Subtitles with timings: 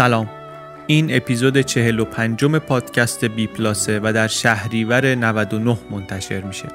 [0.00, 0.28] سلام.
[0.86, 6.68] این اپیزود 45 پادکست بی پلاسه و در شهریور 99 منتشر میشه.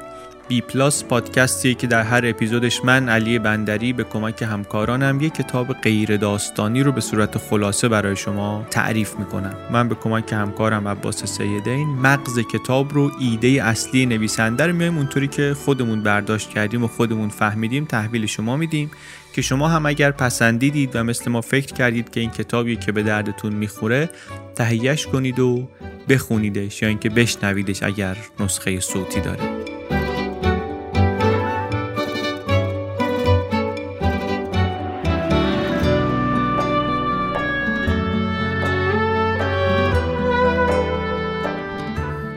[0.47, 5.73] بی پلاس پادکستی که در هر اپیزودش من علی بندری به کمک همکارانم یک کتاب
[5.73, 9.55] غیر داستانی رو به صورت خلاصه برای شما تعریف می‌کنم.
[9.71, 15.27] من به کمک همکارم عباس سیدین مغز کتاب رو ایده اصلی نویسنده رو میایم اونطوری
[15.27, 18.91] که خودمون برداشت کردیم و خودمون فهمیدیم تحویل شما میدیم
[19.33, 23.03] که شما هم اگر پسندیدید و مثل ما فکر کردید که این کتابی که به
[23.03, 24.09] دردتون می‌خوره
[24.55, 25.67] تهیهش کنید و
[26.09, 29.54] بخونیدش یا اینکه بشنویدش اگر نسخه صوتی داره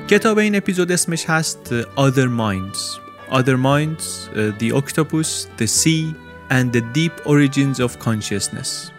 [0.08, 2.78] کتاب این اپیزود اسمش هست Other Minds.
[3.30, 4.04] Other Minds
[4.58, 5.28] The Octopus
[5.58, 6.14] The Sea
[6.50, 8.90] and the Deep Origins of Consciousness.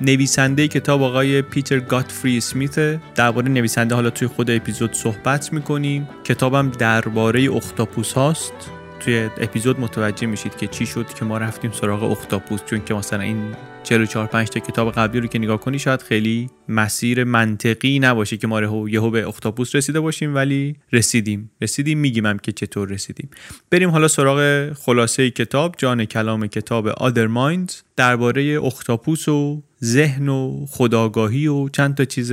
[0.00, 3.00] نویسنده کتاب آقای پیتر گاتفری اسمیت.
[3.14, 6.08] درباره نویسنده حالا توی خود اپیزود صحبت می‌کنیم.
[6.24, 8.52] کتابم درباره اختاپوس هاست.
[9.00, 13.20] توی اپیزود متوجه میشید که چی شد که ما رفتیم سراغ اختاپوس چون که مثلا
[13.20, 18.36] این 44 5 تا کتاب قبلی رو که نگاه کنی شاید خیلی مسیر منطقی نباشه
[18.36, 21.50] که ما یهو به اختاپوس رسیده باشیم ولی رسیدیم.
[21.62, 23.30] رسیدیم میگیم هم که چطور رسیدیم.
[23.70, 27.72] بریم حالا سراغ خلاصه کتاب جان کلام کتاب Other Minds.
[27.96, 32.32] درباره اختاپوس و ذهن و خداگاهی و چند تا چیز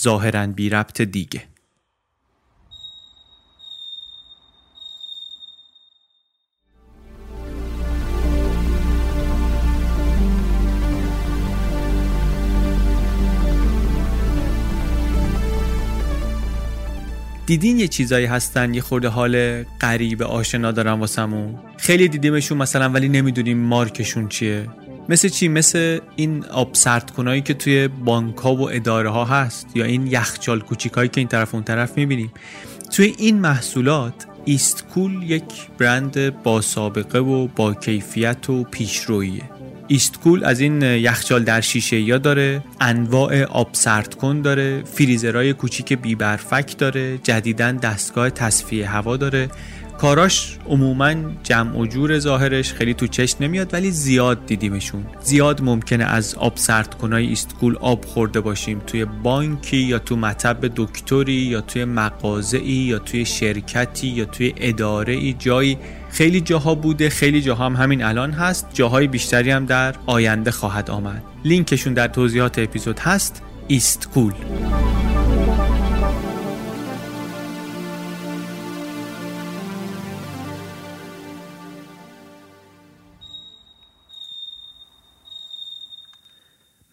[0.00, 1.42] ظاهرا بی ربط دیگه.
[17.46, 21.54] دیدین یه چیزایی هستن؟ یه خورده حال غریب آشنا دارن واسمون.
[21.76, 24.66] خیلی دیدیمشون مثلا ولی نمی‌دونیم مارکشون چیه.
[25.08, 29.66] مثل چی؟ مثل این آب سرد کنایی که توی بانک ها و اداره ها هست
[29.74, 32.30] یا این یخچال کوچیکایی که این طرف اون طرف می‌بینیم.
[32.92, 35.44] توی این محصولات ایستکول یک
[35.78, 39.42] برند با سابقه و با کیفیت و پیشرویه
[39.88, 45.92] ایستکول از این یخچال در شیشه یا داره انواع آب سرد کن داره فریزرهای کوچیک
[45.92, 49.48] بی برفک داره جدیدن دستگاه تصفیه هوا داره.
[49.98, 55.06] کاراش عموما جمع و جور ظاهرش خیلی تو چشم نمیاد ولی زیاد دیدیمشون.
[55.22, 58.80] زیاد ممکنه از آب سرد کنای ایستکول آب خورده باشیم.
[58.86, 65.14] توی بانکی یا تو مطب دکتری یا توی مغازه‌ای یا توی شرکتی یا توی اداره
[65.14, 65.78] ای جایی
[66.16, 68.66] خیلی جاها بوده خیلی جاها هم همین الان هست.
[68.72, 71.22] جاهای بیشتری هم در آینده خواهد آمد.
[71.44, 73.42] لینکشون در توضیحات اپیزود هست.
[73.68, 74.32] ایستکول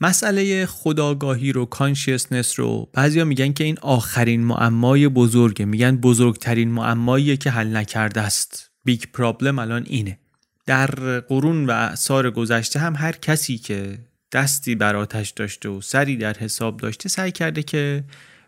[0.02, 5.66] مسئله خودآگاهی رو consciousness رو بعضیا میگن که این آخرین معمای بزرگه.
[5.66, 8.73] میگن بزرگترین معماییه که حل نکرده است.
[8.84, 10.20] big problem الان اینه.
[10.66, 14.00] در قرون و اعصار گذشته هم هر کسی که
[14.32, 18.04] دستی بر آتش داشته و سری در حساب داشته سعی کرده که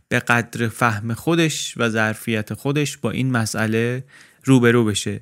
[0.10, 4.04] به قدر فهم خودش و ظرفیت خودش با این مسئله
[4.44, 5.22] روبرو بشه.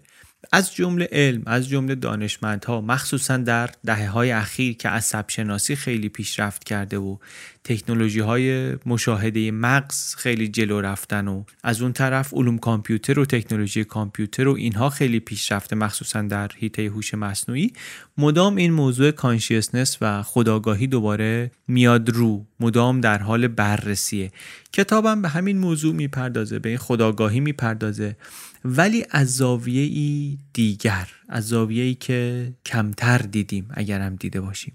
[0.52, 6.10] از جمله علم از جمله دانشمندها مخصوصا در دهه های اخیر که عصب شناسی خیلی
[6.10, 7.18] پیشرفت کرده و
[7.64, 13.84] تکنولوژی های مشاهده مغز خیلی جلو رفتن و از اون طرف علوم کامپیوتر و تکنولوژی
[13.84, 17.74] کامپیوتر و اینها خیلی پیشرفته مخصوصا در حیطه هوش مصنوعی.
[18.18, 24.32] مدام این موضوع کانشیسنس و خداگاهی دوباره میاد رو مدام در حال بررسیه.
[24.74, 28.16] کتابم به همین موضوع می‌پردازه به این خداگاهی می‌پردازه.
[28.66, 34.74] ولی از زاویه ای دیگر از زاویه ای که کمتر دیدیم اگرم دیده باشیم.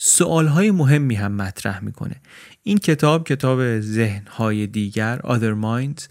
[0.00, 2.16] سوال های مهمی هم مطرح می‌کنه.
[2.62, 6.04] این کتاب کتاب ذهن های دیگر Other Minds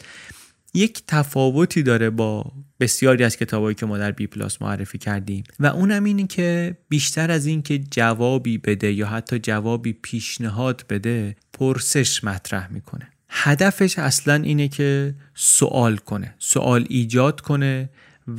[0.73, 5.43] یک تفاوتی داره با بسیاری از کتابایی که ما در بی پلاس معرفی کردیم.
[5.59, 11.35] و اونم اینه که بیشتر از این که جوابی بده یا حتی جوابی پیشنهاد بده
[11.53, 13.14] پرسش مطرح می‌کنه.
[13.37, 17.89] هدفش اصلا اینه که سوال کنه سوال ایجاد کنه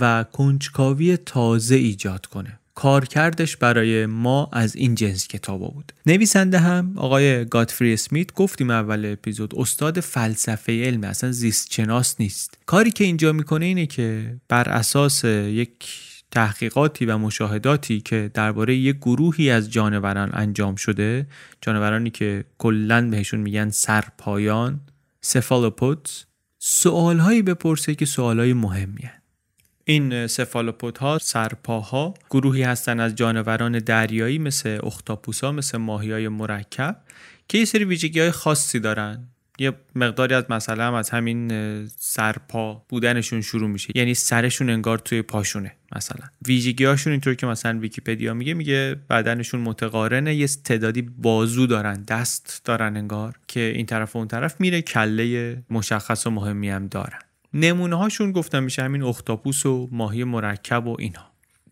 [0.01, 2.59] و کنجکاوی تازه ایجاد کنه.
[2.75, 5.93] کارکردش برای ما از این جنس کتابا بود.
[6.07, 12.59] نویسنده هم آقای گاتفری اسمیت گفتیم اول اپیزود استاد فلسفه علم اصلا زیست شناس نیست.
[12.67, 18.97] کاری که اینجا می‌کنه اینه که بر اساس یک تحقیقاتی و مشاهداتی که درباره یک
[18.97, 21.27] گروهی از جانوران انجام شده
[21.61, 24.81] جانورانی که کلا بهشون میگن سرپایان
[25.21, 26.25] سفالوپودز
[26.59, 29.11] سوالهایی بپرسه که سوالهای مهمی
[29.85, 37.03] این سفالوپودها سرپاها گروهی هستند از جانوران دریایی مثل اختاپوسا مثل ماهی های مرکب
[37.49, 39.29] که یه سری ویژگی های خاصی دارن.
[39.59, 41.51] یه مقداری از هم از همین
[41.87, 43.93] سرپا بودنشون شروع میشه.
[43.95, 46.27] یعنی سرشون انگار توی پاشونه مثلا.
[46.47, 52.63] ویژگی هاشون اینطور که مثلا ویکیپدیا میگه میگه بدنشون متقارنه یه تعدادی بازو دارن دست
[52.65, 57.19] دارن انگار که این طرف و اون طرف میره کله مشخص و مهمی هم دارن.
[57.55, 61.27] نمونه هاشون گفتم میشه همین اختاپوس و ماهی مرکب و اینها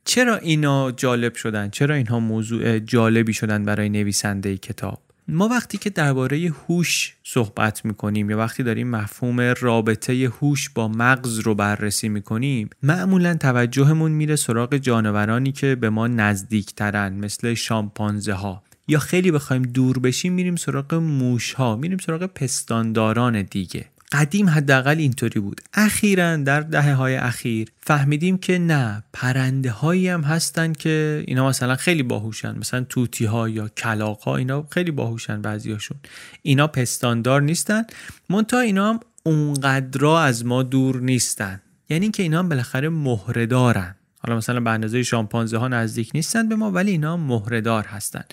[0.05, 5.91] چرا اینا جالب شدن؟ چرا اینها موضوع جالبی شدن برای نویسنده کتاب؟ ما وقتی که
[5.91, 12.71] درباره هوش صحبت می‌کنیم یا وقتی داریم مفهوم رابطه هوش با مغز رو بررسی می‌کنیم
[12.83, 19.63] معمولا توجهمون میره سراغ جانورانی که به ما نزدیکترن مثل شامپانزه ها یا خیلی بخوایم
[19.63, 23.94] دور بشیم میریم سراغ موش ها میریم سراغ پستانداران دیگه.
[24.15, 25.61] قدیم حداقل اینطوری بود.
[25.75, 31.77] اخیرا در دهه های اخیر فهمیدیم که نه پرنده هایی هم هستن که اینا مثلا
[31.77, 32.59] خیلی باهوشن.
[32.59, 35.97] مثلا توتی ها یا کلاق ها اینا خیلی باهوشن بعضیاشون.
[36.43, 37.85] اینا پستاندار نیستن.
[38.31, 41.61] منتها اینا هم اونقدرا از ما دور نیستن.
[41.89, 43.95] یعنی که اینا هم بالاخره مهره دارن
[44.27, 48.25] حالا مثلا به اندازه شامپانزه ها نزدیک نیستن به ما ولی اینا مهردار هستن.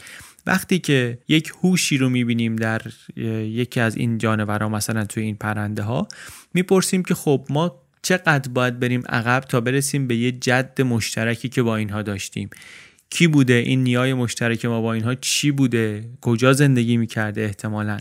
[0.46, 2.82] وقتی که یک هوشی رو می‌بینیم در
[3.46, 6.08] یکی از این جانورها مثلا توی این پرنده ها
[6.54, 11.64] می‌پرسیم که خب ما چقدر باید بریم عقب تا برسیم به یه جد مشترکی که
[11.64, 12.50] با اینها داشتیم.
[13.10, 17.98] کی بوده؟ این نیای مشترک ما با اینها چی بوده؟ کجا زندگی می‌کرده احتمالا؟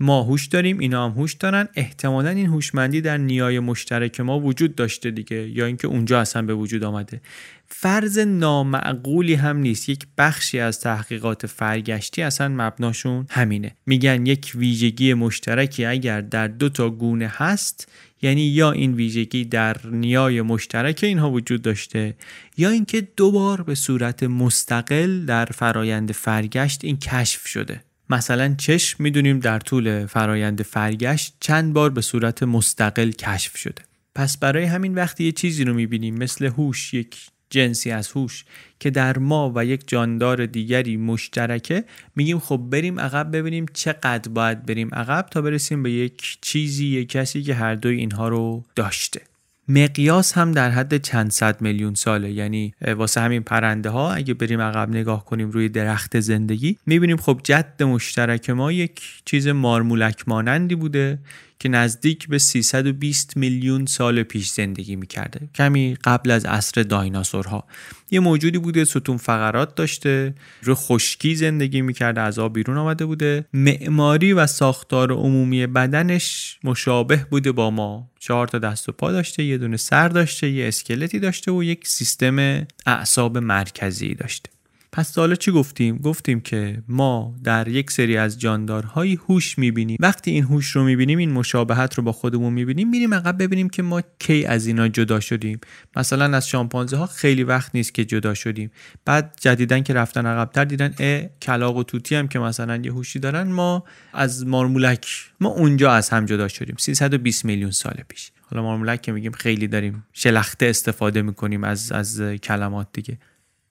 [0.00, 1.68] ما هوش داریم اینا هم هوش دارن.
[1.74, 6.54] احتمالا این هوشمندی در نیای مشترک ما وجود داشته دیگه یا اینکه اونجا اصلا به
[6.54, 7.20] وجود آمده.
[7.66, 9.88] فرض نامعقولی هم نیست.
[9.88, 13.76] یک بخشی از تحقیقات فرگشتی اصلا مبناشون همینه.
[13.86, 17.88] میگن یک ویژگی مشترکی اگر در دو تا گونه هست
[18.22, 22.14] یعنی یا این ویژگی در نیای مشترک اینها وجود داشته
[22.56, 27.80] یا اینکه دوبار به صورت مستقل در فرایند فرگشت این کشف شده.
[28.10, 33.82] مثلا چشم می‌دونیم در طول فرایند فرگشت چند بار به صورت مستقل کشف شده.
[34.14, 37.16] پس برای همین وقتی یه چیزی رو می‌بینیم مثل هوش یک
[37.54, 38.44] جنسی از هوش
[38.80, 41.84] که در ما و یک جاندار دیگری مشترکه
[42.16, 47.08] میگیم خب بریم عقب ببینیم چقدر باید بریم عقب تا برسیم به یک چیزی یک
[47.08, 49.20] کسی که هر دوی اینها رو داشته.
[49.68, 52.30] مقیاس هم در حد چند صد میلیون ساله.
[52.30, 57.40] یعنی واسه همین پرنده ها اگه بریم عقب نگاه کنیم روی درخت زندگی می‌بینیم خب
[57.44, 61.18] جد مشترک ما یک چیز مارمولک مانندی بوده
[61.64, 65.48] که نزدیک به 320 میلیون سال پیش زندگی می‌کرده.
[65.54, 67.64] کمی قبل از عصر دایناسورها.
[68.10, 73.44] یه موجودی بوده ستون فقرات داشته رو خشکی زندگی می‌کرده از آب بیرون آمده بوده.
[73.52, 78.10] معماری و ساختار عمومی بدنش مشابه بوده با ما.
[78.18, 81.88] چهار تا دست و پا داشته یه دونه سر داشته یه اسکلتی داشته و یک
[81.88, 84.53] سیستم اعصاب مرکزی داشته.
[84.94, 89.96] پس حالا چی گفتیم؟ گفتیم که ما در یک سری از جاندارهایی هوش می‌بینیم.
[90.00, 93.82] وقتی این هوش رو می‌بینیم این مشابهت رو با خودمون می‌بینیم میریم عقب ببینیم که
[93.82, 95.60] ما کی از اینا جدا شدیم.
[95.96, 98.70] مثلا از شامپانزه ها خیلی وقت نیست که جدا شدیم.
[99.04, 103.18] بعد جدیدن که رفتن عقبتر دیدن ا کلاق و توتی هم که مثلا یه هوشی
[103.18, 105.06] دارن ما از مارمولک
[105.40, 106.76] ما اونجا از هم جدا شدیم.
[106.78, 108.30] 320 میلیون سال پیش.
[108.50, 113.18] حالا مارمولک که میگیم خیلی داریم شلخته استفاده می‌کنیم از از کلمات دیگه.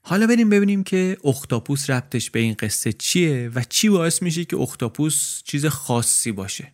[0.05, 4.57] حالا بریم ببینیم که اختاپوس ربطش به این قصه چیه و چی باعث میشه که
[4.57, 6.73] اختاپوس چیز خاصی باشه.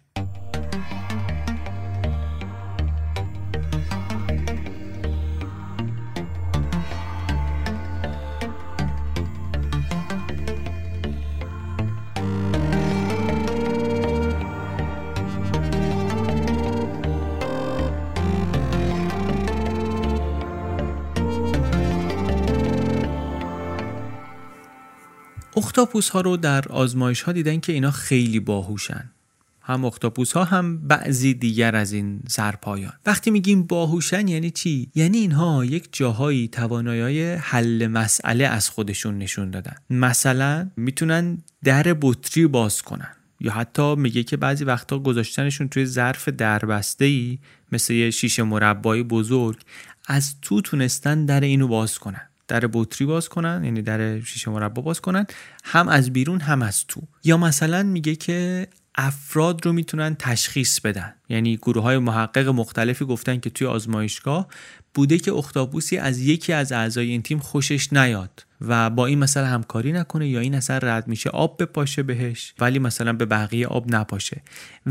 [25.69, 29.11] اختاپوس ها رو در آزمایش ها دیدن که اینا خیلی باهوشن.
[29.61, 32.93] هم اختاپوس ها هم بعضی دیگر از این سرپایان.
[33.05, 39.51] وقتی میگیم باهوشن یعنی چی؟ یعنی اینها یک جاهایی توانایی حل مسئله از خودشون نشون
[39.51, 39.75] دادن.
[39.89, 43.11] مثلا می‌تونن در بطری باز کنن.
[43.39, 47.39] یا حتی میگه که بعضی وقتا گذاشتنشون توی ظرف دربسته ای
[47.71, 49.59] مثل یه شیشه مربای بزرگ
[50.07, 52.28] از تو تونستن در اینو باز کنن.
[52.49, 55.25] در بطری باز کنن یعنی در شیشه مربا باز کنن.
[55.63, 57.01] هم از بیرون هم از تو.
[57.23, 61.13] یا مثلا میگه که افراد رو می‌تونن تشخیص بدن.
[61.29, 64.47] یعنی گروه های محقق مختلفی گفتن که توی آزمایشگاه
[64.93, 69.45] بوده که اختاپوسی از یکی از اعضای این تیم خوشش نیاد و با این مثلا
[69.45, 73.95] همکاری نکنه یا این اصلا رد میشه آب بپاشه بهش ولی مثلا به بقیه آب
[73.95, 74.41] نپاشه.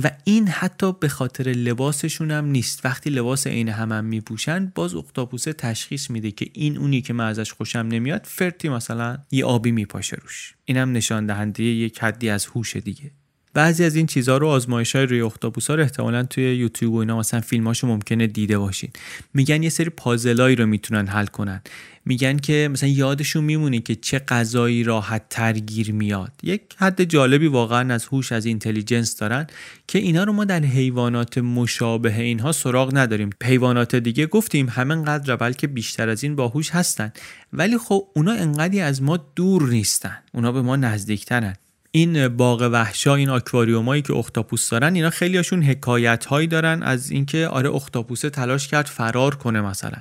[0.02, 2.84] و این حتی به خاطر لباسشون هم نیست.
[2.84, 7.26] وقتی لباس عین هم, هم میپوشن باز اختاپوسه تشخیص میده که این اونی که من
[7.26, 10.54] ازش خوشم نمیاد فرتی مثلا یه آبی میپاشه روش.
[10.64, 13.10] اینم نشان دهنده یک حدی از هوش دیگه.
[13.58, 16.96] بعضی از این چیزها رو آزمایش های روی اختاپوس ها رو احتمالا توی یوتیوب و
[16.96, 18.90] اینا مثلا فیلماشو ممکنه دیده باشین.
[19.34, 21.60] میگن یه سری پازلایی رو می‌تونن حل کنن.
[22.04, 26.32] میگن که مثلا یادشون میمونه که چه غذایی راحت ترگیر میاد.
[26.42, 29.46] یک حد جالبی واقعا از هوش از اینتلیجنس دارن
[29.86, 33.30] که اینا رو ما در حیوانات مشابه اینها سراغ نداریم.
[33.44, 37.12] حیوانات دیگه گفتیم همینقدر بلکه بیشتر از این باهوش هستن.
[37.52, 40.18] ولی خب اونا انقدی از ما دور نیستن.
[40.32, 41.56] اونا به ما نزدیکترن.
[41.90, 47.10] این باغ وحشا این آکواریومایی که اختاپوس دارن اینا خیلی هاشون حکایت هایی دارن از
[47.10, 49.98] اینکه آره اختاپوسه تلاش کرد فرار کنه مثلا.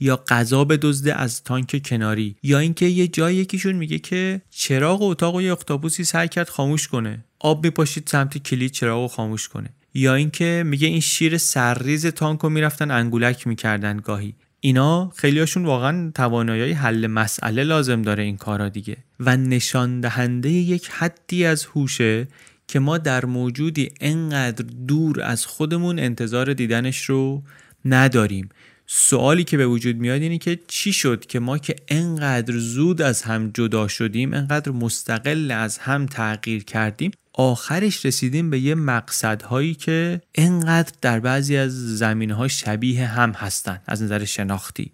[0.00, 2.36] یا غذا بدزده از تانک کناری.
[2.42, 6.88] یا اینکه یه جای یکیشون میگه که چراغ اتاق و یه اختاپوسی سعی کرد خاموش
[6.88, 7.24] کنه.
[7.38, 9.68] آب میپاشید سمت کلید چراغ خاموش کنه.
[9.94, 14.34] یا اینکه میگه این شیر سرریز تانکو می‌رفتن انگولک می‌کردن گاهی.
[14.60, 18.96] اینا خیلیاشون واقعا توانایی حل مسئله لازم داره این کارا دیگه.
[19.20, 22.28] و نشان دهنده یک حدی از هوشه
[22.68, 27.42] که ما در موجودی انقدر دور از خودمون انتظار دیدنش رو
[27.84, 28.48] نداریم.
[28.86, 33.22] سوالی که به وجود میاد اینه که چی شد که ما که انقدر زود از
[33.22, 37.10] هم جدا شدیم انقدر مستقل از هم تغییر کردیم
[37.40, 44.02] آخرش رسیدیم به یه مقصدهایی که انقدر در بعضی از زمینه شبیه هم هستن از
[44.02, 44.92] نظر شناختی.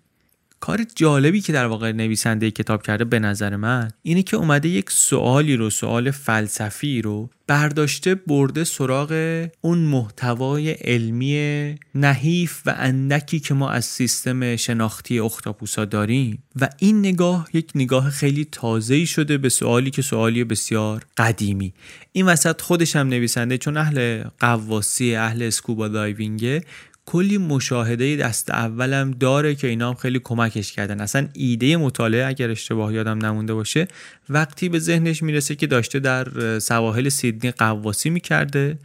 [0.61, 4.91] کار جالبی که در واقع نویسنده کتاب کرده به نظر من اینه که اومده یک
[4.91, 13.55] سوالی رو سوال فلسفی رو برداشته برده سراغ اون محتوای علمی نحیف و اندکی که
[13.55, 16.43] ما از سیستم شناختی اختاپوسا داریم.
[16.61, 21.73] و این نگاه یک نگاه خیلی تازه‌ای شده به سوالی که سوالی بسیار قدیمی.
[22.13, 26.65] این وسط خودش هم نویسنده چون اهل قواسی اهل اسکوبا دایوینگه
[27.07, 31.01] کلی مشاهده دست اولم داره که اینا هم خیلی کمکش کردن.
[31.01, 33.89] اصلا ایده مطالعه اگر اشتباه یادم نمونده باشه
[34.29, 38.79] وقتی به ذهنش می‌رسه که داشته در سواحل سیدنی قواسی می‌کرده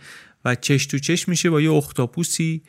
[0.46, 2.62] و چش تو چش میشه با یه اختاپوسی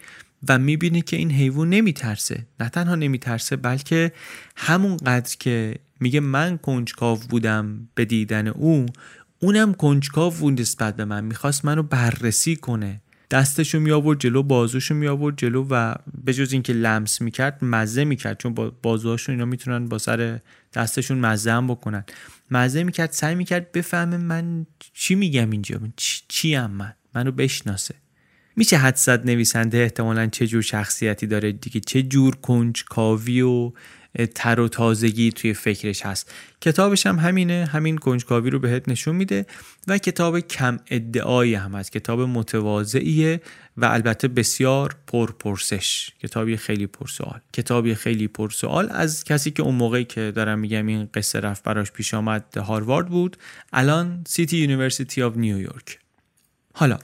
[0.49, 2.47] و می‌بینه که این حیوان نمیترسه.
[2.61, 4.13] نه تنها نمیترسه بلکه
[4.57, 8.87] همون قدر که میگه من کنجکاو بودم به دیدن او
[9.39, 11.25] اونم کنجکاو بود نسبت به من.
[11.25, 13.01] می‌خواست منو بررسی کنه.
[13.33, 18.05] دستشو می آورد جلو بازوشو می آورد جلو و به جز اینکه لمس می‌کرد مزه
[18.05, 18.39] می‌کرد.
[18.39, 20.41] چون با بازوهاشون اینا می‌تونن با سر
[20.75, 22.05] دستشون مزه هم بکنن.
[22.51, 25.93] مزه می‌کرد سعی می‌کرد بفهمه من چی میگم اینجا؟ من
[26.29, 27.95] چی, هم من؟ منو بشناسه.
[28.57, 33.73] میشه حد زد نویسنده احتمالا چه جور شخصیتی داره؟ دیگه چه جور کنج کاوی و
[34.35, 39.47] تر و تازگی توی فکرش هست؟ کتابش هم همینه همین کنجکاوی رو بهت نشون میده
[39.89, 41.93] و کتاب کم ادعایی هم هست.
[41.93, 43.41] کتاب متواضعیه
[43.77, 46.11] و البته بسیار پرپرسش.
[46.23, 47.41] کتابی خیلی پرسوال.
[47.53, 51.93] کتابی خیلی پرسوال از کسی که اون موقعی که دارم میگم این قصه رفت براش
[51.93, 53.37] پیش آمد هاروارد بود.
[53.73, 55.99] الان City University of New York.
[56.75, 56.99] حالا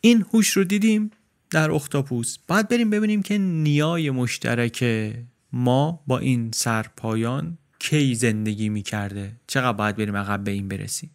[0.00, 1.10] این هوش رو دیدیم
[1.50, 2.38] در اختاپوس.
[2.48, 4.84] باید بریم ببینیم که نیای مشترک
[5.52, 9.36] ما با این سرپایان کی زندگی می‌کرده.
[9.46, 11.10] چقدر باید بریم عقب به این برسیم.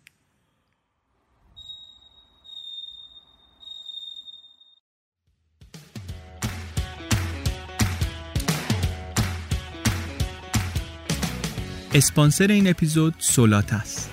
[11.93, 14.12] اسپانسر این اپیزود سولات است.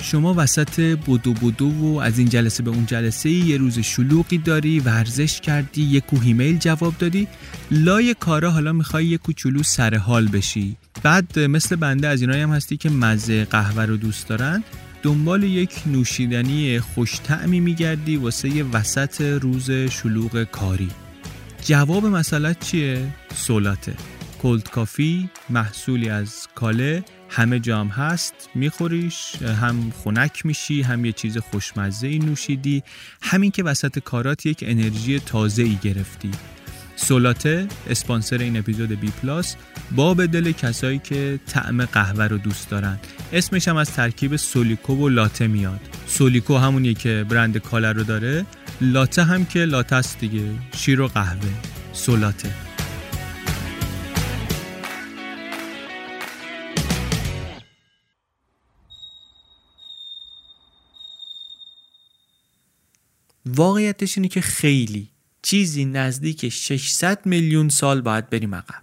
[0.00, 4.80] شما وسط بودو بودو و از این جلسه به اون جلسه یه روز شلوغی داری
[4.80, 7.28] ورزش کردی یه کوه ایمیل جواب دادی.
[7.70, 10.76] لای کارا حالا می‌خوای یه کوچولو سر حال بشی.
[11.02, 14.64] بعد مثل بنده از اینایی هم هستی که مزه قهوه رو دوست دارن
[15.02, 20.88] دنبال یک نوشیدنی خوش تعمی میگردی واسه یه وسط روز شلوغ کاری.
[21.64, 23.94] جواب مسئله چیه؟ سولاته.
[24.42, 31.38] کلد کافی محصولی از کاله همه جام هست میخوریش هم خنک میشی هم یه چیز
[31.38, 32.82] خوشمزه ای نوشیدی.
[33.22, 36.30] همین که وسط کارات یک انرژی تازه ای گرفتی.
[36.96, 39.56] سولاته اسپانسر این اپیزود بی پلاس
[39.90, 42.98] با به دل کسایی که طعم قهوه رو دوست دارن.
[43.32, 45.80] اسمش هم از ترکیب سولیکو و لاته میاد.
[46.06, 48.46] سولیکو همونیه که برند کاله رو داره.
[48.80, 50.42] لاته هم که لاته است دیگه
[50.76, 51.50] شیر و قهوه.
[51.92, 52.65] سولاته.
[63.56, 65.10] واقعیتش اینه که خیلی
[65.42, 68.82] چیزی نزدیک 600 میلیون سال باید بریم عقب.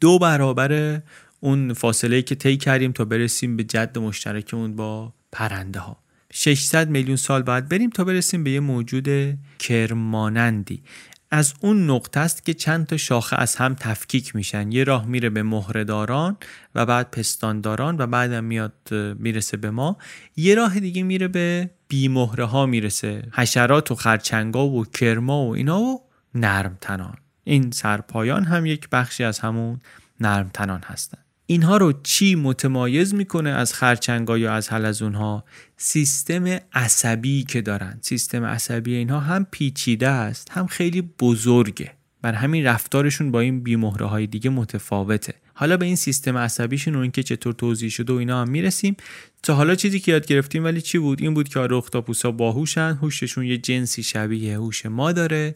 [0.00, 1.02] دو برابر
[1.40, 6.02] اون فاصله که طی کردیم تا برسیم به جد مشترکمون با پرنده ها
[6.32, 10.82] 600 میلیون سال باید بریم تا برسیم به یه موجود کرمانندی.
[11.30, 14.72] از اون نقطه است که چند تا شاخه از هم تفکیک میشن.
[14.72, 16.36] یه راه میره به مهرهداران
[16.74, 19.98] و بعد پستانداران و بعدم میاد می‌رسه به ما.
[20.36, 23.22] یه راه دیگه میره به بیمهره ها می‌رسه.
[23.32, 26.00] حشرات و خرچنگا و کرما و اینا و
[26.34, 29.80] نرم تنان این سرپایان هم یک بخشی از همون
[30.20, 31.18] نرم تنان هستن.
[31.46, 35.42] اینها رو چی متمایز می‌کنه از خرچنگا یا از حلزون
[35.76, 37.98] سیستم عصبی که دارن.
[38.00, 41.92] سیستم عصبی اینها هم پیچیده است هم خیلی بزرگه.
[42.22, 45.34] بر همین رفتارشون با این بیمهره های دیگه متفاوته.
[45.60, 48.96] حالا به این سیستم عصبیشون و اینکه چطور توضیح شده و اینا هم می‌رسیم.
[49.42, 52.98] تا حالا چیزی که یاد گرفتیم ولی چی بود؟ این بود که آره اختاپوسا باهوشن
[53.02, 55.54] هوششون یه جنسی شبیه هوش ما داره.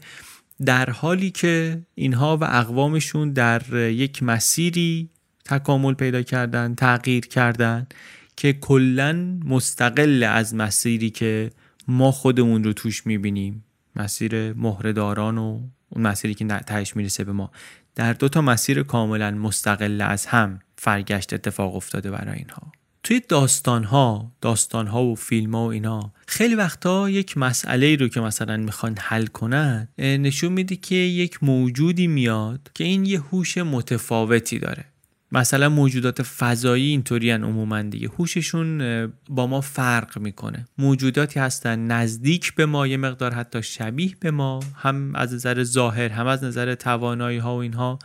[0.65, 5.11] در حالی که اینها و اقوامشون در یک مسیری
[5.45, 7.87] تکامل پیدا کردن تغییر کردن
[8.37, 11.51] که کلا مستقل از مسیری که
[11.89, 13.65] ما خودمون رو توش می‌بینیم.
[13.97, 17.51] مسیر مهرهداران و اون مسیری که تهش می‌رسه به ما.
[17.95, 22.73] در دو تا مسیر کاملا مستقل از هم فرگشت اتفاق افتاده برای اینها.
[23.03, 28.09] توی داستان ها داستان ها و فیلم ها و اینا خیلی وقتا یک مسئله رو
[28.09, 33.59] که مثلا می‌خوان حل کنن نشون میده که یک موجودی میاد که این یه هوش
[33.59, 34.85] متفاوتی داره.
[35.35, 38.09] مثلا موجودات فضایی اینطوری عموما دیگه.
[38.19, 40.67] هوششون با ما فرق می‌کنه.
[40.79, 46.09] موجوداتی هستن نزدیک به ما یه مقدار حتی شبیه به ما هم از نظر ظاهر
[46.09, 47.99] هم از نظر توانایی ها و اینها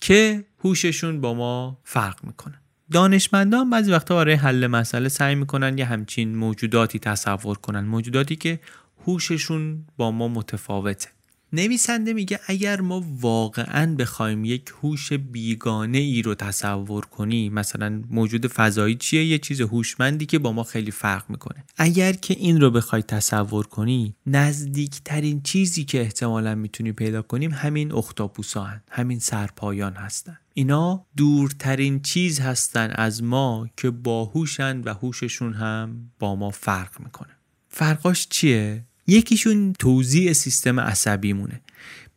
[0.00, 2.54] که هوششون با ما فرق می‌کنه.
[2.92, 7.80] دانشمندان بعضی وقتا برای حل مسئله سعی می‌کنن یه همچین موجوداتی تصور کنن.
[7.80, 8.60] موجوداتی که
[9.06, 11.08] هوششون با ما متفاوته.
[11.52, 18.46] نویسنده میگه اگر ما واقعا بخوایم یک هوش بیگانه ای رو تصور کنیم مثلا موجود
[18.46, 21.64] فضایی چیه؟ یه چیز هوشمندی که با ما خیلی فرق می‌کنه.
[21.76, 27.92] اگر که این رو بخوای تصور کنی نزدیکترین چیزی که احتمالا می‌تونی پیدا کنیم همین
[27.92, 28.82] اختاپوسا هن.
[28.90, 30.38] همین سرپایان هستن.
[30.54, 37.30] اینا دورترین چیز هستن از ما که باهوشن و هوششون هم با ما فرق می‌کنه.
[37.68, 41.60] فرقاش چیه؟ یکیشون توزیع سیستم عصبی مونه.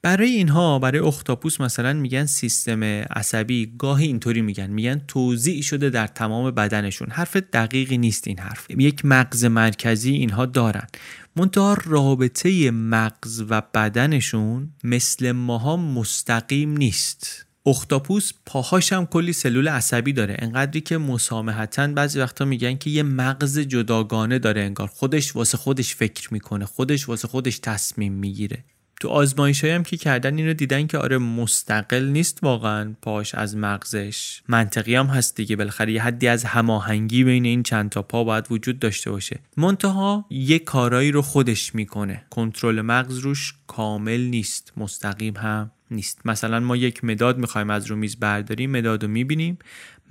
[0.01, 4.69] برای اینها برای اختاپوس مثلا میگن سیستم عصبی گاهی اینطوری میگن.
[4.69, 7.08] میگن توزیع شده در تمام بدنشون.
[7.12, 8.65] حرف دقیقی نیست این حرف.
[8.69, 10.88] یک مغز مرکزی اینها دارن.
[11.36, 17.42] منتها رابطه مغز و بدنشون مثل ماها مستقیم نیست.
[17.65, 20.36] اختاپوس پاهاش هم کلی سلول عصبی داره.
[20.39, 24.88] انقدری که مسامحتا بعضی وقتا میگن که یه مغز جداگانه داره انگار.
[24.88, 28.63] خودش واسه خودش فکر می‌کنه خودش واسه خودش تصمیم می‌گیره.
[29.02, 34.41] تو آزمایش هم که کردن اینو دیدن که آره مستقل نیست واقعا پاش از مغزش.
[34.47, 35.56] منطقی هم هست دیگه.
[35.56, 39.39] بالاخره یه حدی از هماهنگی بین این چند تا پا باید وجود داشته باشه.
[39.58, 42.26] منتها یه کارایی رو خودش می‌کنه.
[42.30, 44.73] کنترل مغز روش کامل نیست.
[44.78, 46.21] مستقیم هم نیست.
[46.25, 49.60] مثلا ما یک مداد می‌خوایم از رو میز برداریم مداد رو می‌بینیم.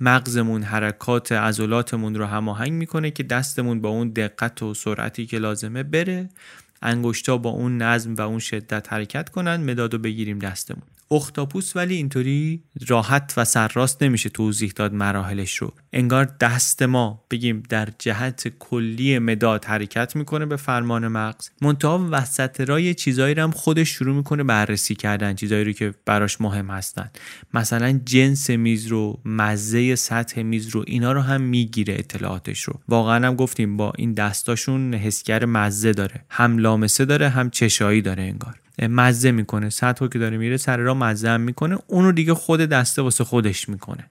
[0.01, 5.83] مغزمون حرکات عضلاتمون رو هماهنگ می‌کنه که دستمون با اون دقت و سرعتی که لازمه
[5.83, 6.29] بره.
[6.81, 10.83] انگشتا با اون نظم و اون شدت حرکت کنن مداد رو بگیریم دستمون.
[11.13, 15.73] اختاپوس ولی اینطوری راحت و سرراست نمیشه توضیح داد مراحلش رو.
[15.93, 21.49] انگار دست ما بگیم در جهت کلی مداد حرکت می‌کنه به فرمان مغز.
[21.61, 26.41] منتها وسط رای چیزایی رو هم خودش شروع می‌کنه بررسی کردن چیزایی رو که براش
[26.41, 27.09] مهم هستن.
[27.53, 32.79] مثلا جنس میز رو مزه سطح میز رو اینا رو هم می‌گیره اطلاعاتش رو.
[32.87, 36.25] واقعا هم گفتیم با این دستاشون حسگر مزه داره.
[36.29, 38.62] هم لامسه داره هم چشایی داره انگار.
[38.81, 39.69] مزه می‌کنه.
[39.69, 41.77] سطح که داره میره سر را مزه می‌کنه.
[41.87, 44.09] اونو دیگه خود دسته واسه خودش می‌کنه.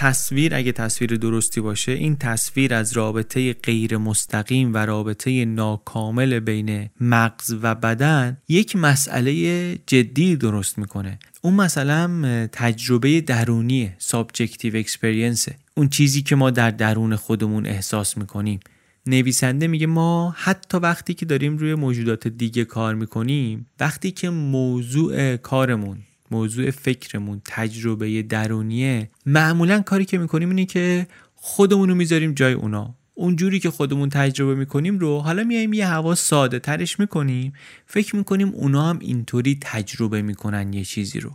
[0.00, 6.88] تصویر اگه تصویر درستی باشه این تصویر از رابطه غیر مستقیم و رابطه ناکامل بین
[7.00, 11.18] مغز و بدن یک مسئله جدی درست می‌کنه.
[11.42, 18.60] اون مثلا تجربه درونی subjective experience اون چیزی که ما در درون خودمون احساس می‌کنیم.
[19.06, 25.36] نویسنده میگه ما حتی وقتی که داریم روی موجودات دیگه کار می‌کنیم وقتی که موضوع
[25.36, 25.98] کارمون
[26.30, 32.94] موضوع فکرمون تجربه درونیه معمولا کاری که می‌کنیم اینه که خودمون رو می‌ذاریم جای اونا.
[33.14, 37.52] اونجوری که خودمون تجربه می‌کنیم رو حالا میایم یه هوا ساده ترش می‌کنیم
[37.86, 41.30] فکر می‌کنیم اونا هم اینطوری تجربه می‌کنن یه چیزی رو.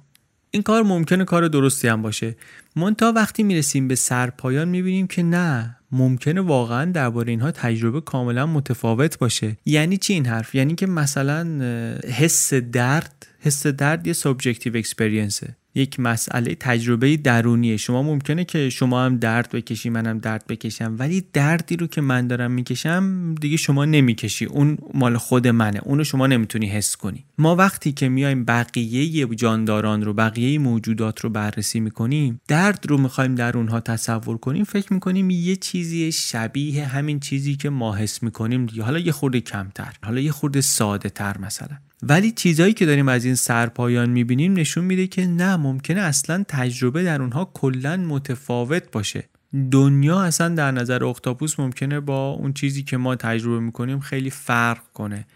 [0.52, 2.36] این کار ممکنه کار درستی هم باشه.
[2.76, 9.18] منتها وقتی می‌رسیم به سرپایان می‌بینیم که نه ممکنه واقعا درباره اینها تجربه کاملا متفاوت
[9.18, 9.58] باشه.
[9.66, 11.62] یعنی چی این حرف؟ یعنی که مثلا
[12.04, 17.78] حس درد حس درد یه subjective experience ه یک مسئله تجربه درونیه.
[17.78, 20.96] شما ممکنه که شما هم درد بکشی منم درد بکشم.
[21.00, 24.46] ولی دردی رو که من دارم می‌کشم دیگه شما نمی‌کشی.
[24.46, 25.80] اون مال خود منه.
[25.84, 27.26] اونو شما نمی‌تونی حس کنی.
[27.38, 33.36] ما وقتی که میایم بقیه جانداران رو بقیه موجودات رو بررسی می‌کنیم درد رو می‌خوایم
[33.36, 38.66] در اونها تصور کنیم فکر می‌کنیم یه چیزی شبیه همین چیزی که ما حس می‌کنیم
[38.66, 38.84] دیگه.
[38.84, 41.78] حالا یه خورده کمتر حالا یه خورده ساده تر مثلا.
[42.04, 47.04] ولی چیزایی که داریم از این سرپایان می‌بینیم نشون میده که نه ممکنه اصلا تجربه
[47.04, 49.24] در اونها کلا متفاوت باشه.
[49.72, 54.82] دنیا اصلا در نظر اختاپوس ممکنه با اون چیزی که ما تجربه می‌کنیم خیلی فرق
[54.94, 55.28] کنه.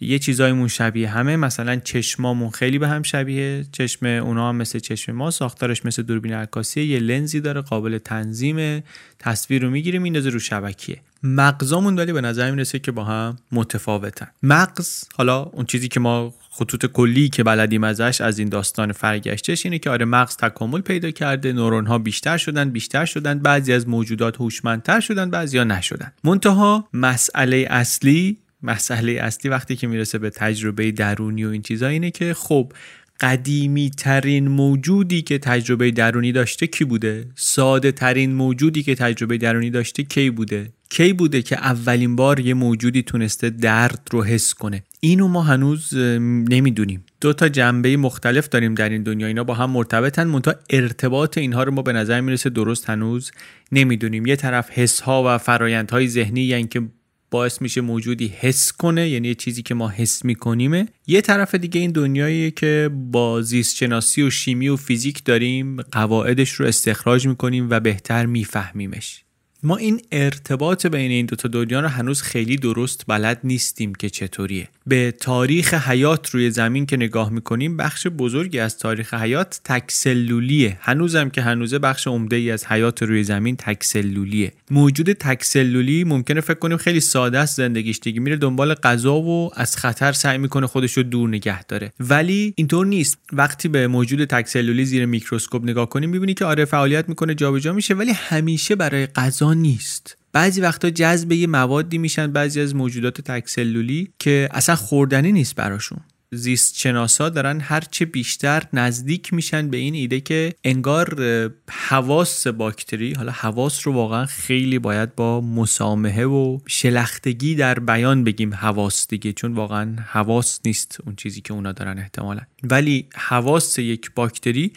[0.00, 3.64] یه چیزایمون شبیه همه مثلا چشمامون خیلی به هم شبیه.
[3.72, 8.82] چشم اونا هم مثل چشم ما ساختارش مثل دوربین عکاسی یه لنزی داره قابل تنظیم
[9.18, 11.00] تصویر رو می‌گیریم میندازه رو شبکیه.
[11.22, 14.28] مغزامون داری به نظر می‌رسه که با هم متفاوتن.
[14.42, 19.66] مغز حالا اون چیزی که ما خطوط کلی که بلدیم ازش از این داستان فرگشتش
[19.66, 23.88] اینه که آره مغز تکامل پیدا کرده نورون ها بیشتر شدن بیشتر شدن بعضی از
[23.88, 26.12] موجودات هوشمندتر شدن بعضی ها نشدن.
[26.24, 32.10] منتها مسئله اصلی مسئله اصلی وقتی که می‌رسه به تجربه درونی و این چیزا اینه
[32.10, 32.72] که خب
[33.20, 39.70] قدیمی ترین موجودی که تجربه درونی داشته کی بوده؟ ساده ترین موجودی که تجربه درونی
[39.70, 44.82] داشته کی بوده؟ کی بوده که اولین بار یه موجودی تونسته درد رو حس کنه؟
[45.00, 47.04] اینو ما هنوز نمی‌دونیم.
[47.20, 49.26] دو تا جنبه مختلف داریم در این دنیا.
[49.26, 50.24] اینا با هم مرتبطن.
[50.24, 53.30] منتها ارتباط اینها رو ما به نظر می‌رسه درست هنوز
[53.72, 54.26] نمی‌دونیم.
[54.26, 56.82] یه طرف حس ها و فرایندهای ذهنی یعنی که
[57.30, 60.88] باعث میشه موجودی حس کنه یعنی یه چیزی که ما حس میکنیمه.
[61.06, 66.52] یه طرف دیگه این دنیاییه که با زیست شناسی و شیمی و فیزیک داریم قواعدش
[66.52, 69.24] رو استخراج می‌کنیم و بهتر میفهمیمش.
[69.62, 74.68] ما این ارتباط بین این دوتا دنیا رو هنوز خیلی درست بلد نیستیم که چطوریه.
[74.86, 80.78] به تاریخ حیات روی زمین که نگاه می‌کنیم بخش بزرگی از تاریخ حیات تکسلولیه.
[80.80, 84.52] هنوزم که هنوزه بخش عمده ای از حیات روی زمین تکسلولیه.
[84.70, 89.76] موجود تکسلولی ممکنه فکر کنیم خیلی ساده است زندگیش دیگه میره دنبال غذا و از
[89.76, 91.92] خطر سعی می‌کنه خودش رو دور نگه داره.
[92.00, 93.18] ولی اینطور نیست.
[93.32, 97.94] وقتی به موجود تکسلولی زیر میکروسکوپ نگاه کنیم می‌بینی که آره فعالیت می‌کنه جابجا میشه
[97.94, 100.16] ولی همیشه برای غذا نیست.
[100.32, 106.00] بعضی وقتا جذب یه موادی میشن بعضی از موجودات تکسلولی که اصلا خوردنی نیست براشون.
[106.32, 111.22] زیست شناسا دارن هرچه بیشتر نزدیک میشن به این ایده که انگار
[111.70, 118.54] حواس باکتری حالا حواس رو واقعا خیلی باید با مسامحه و شلختگی در بیان بگیم
[118.54, 122.40] حواس دیگه چون واقعا حواس نیست اون چیزی که اونا دارن احتمالا.
[122.62, 124.72] ولی حواس یک باکتری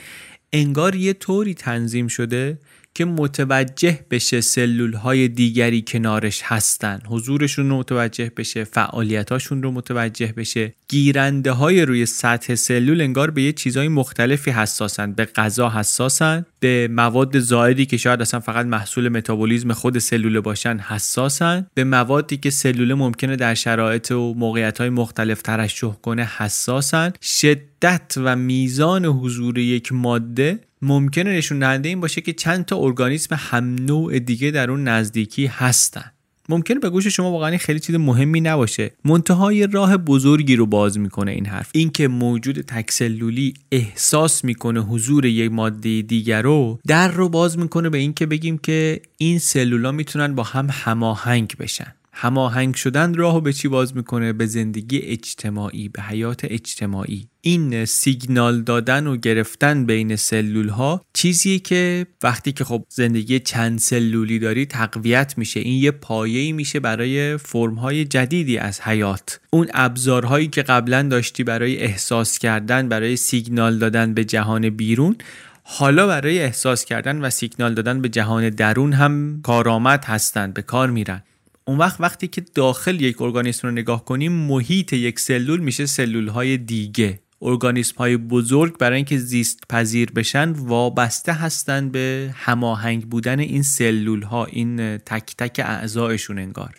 [0.54, 2.60] انگار یه طوری تنظیم شده
[2.94, 7.02] که متوجه بشه سلول های دیگری کنارش هستن.
[7.08, 10.74] حضورشون رو متوجه بشه فعالیتاشون رو متوجه بشه.
[10.92, 16.88] گیرنده های روی سطح سلول انگار به یه چیزهای مختلفی حساسن به غذا حساسن به
[16.92, 22.50] مواد زائدی که شاید اصلا فقط محصول متابولیزم خود سلول باشن حساسن به موادی که
[22.50, 29.58] سلول ممکنه در شرایط و موقعیت های مختلف ترشح کنه حساسن شدت و میزان حضور
[29.58, 34.72] یک ماده ممکنه نشون دهنده این باشه که چند تا ارگانیسم هم نوع دیگه در
[34.72, 36.12] اون نزدیکی هستن.
[36.52, 38.92] ممکنه به گوش شما واقعا خیلی چیز مهمی نباشه.
[39.06, 41.70] منتهای راه بزرگی رو باز می‌کنه این حرف.
[41.74, 47.98] اینکه موجود تکسلولی احساس می‌کنه حضور یک ماده دیگر رو در رو باز می‌کنه به
[47.98, 51.94] اینکه بگیم که این سلولا می‌تونن با هم هماهنگ بشن.
[52.14, 57.28] هماهنگ شدن راهو به چی باز می‌کنه؟ به زندگی اجتماعی به حیات اجتماعی.
[57.42, 63.80] این سیگنال دادن و گرفتن بین سلول ها چیزیه که وقتی که خب زندگی چند
[63.80, 65.60] سلولی داری تقویت میشه.
[65.60, 69.40] این یه پایه‌ای میشه برای فرم های جدیدی از حیات.
[69.50, 75.16] اون ابزارهایی که قبلا داشتی برای احساس کردن برای سیگنال دادن به جهان بیرون
[75.64, 80.90] حالا برای احساس کردن و سیگنال دادن به جهان درون هم کارآمد هستند به کار
[80.90, 81.24] میرن.
[81.66, 86.28] اون وقت وقتی که داخل یک ارگانیسم رو نگاه کنیم محیط یک سلول میشه سلول
[86.28, 87.20] های دیگه.
[87.42, 94.22] ارگانیسم های بزرگ برای اینکه زیست پذیر بشن وابسته هستند به هماهنگ بودن این سلول
[94.22, 96.76] ها این تک تک اعضایشون انگار.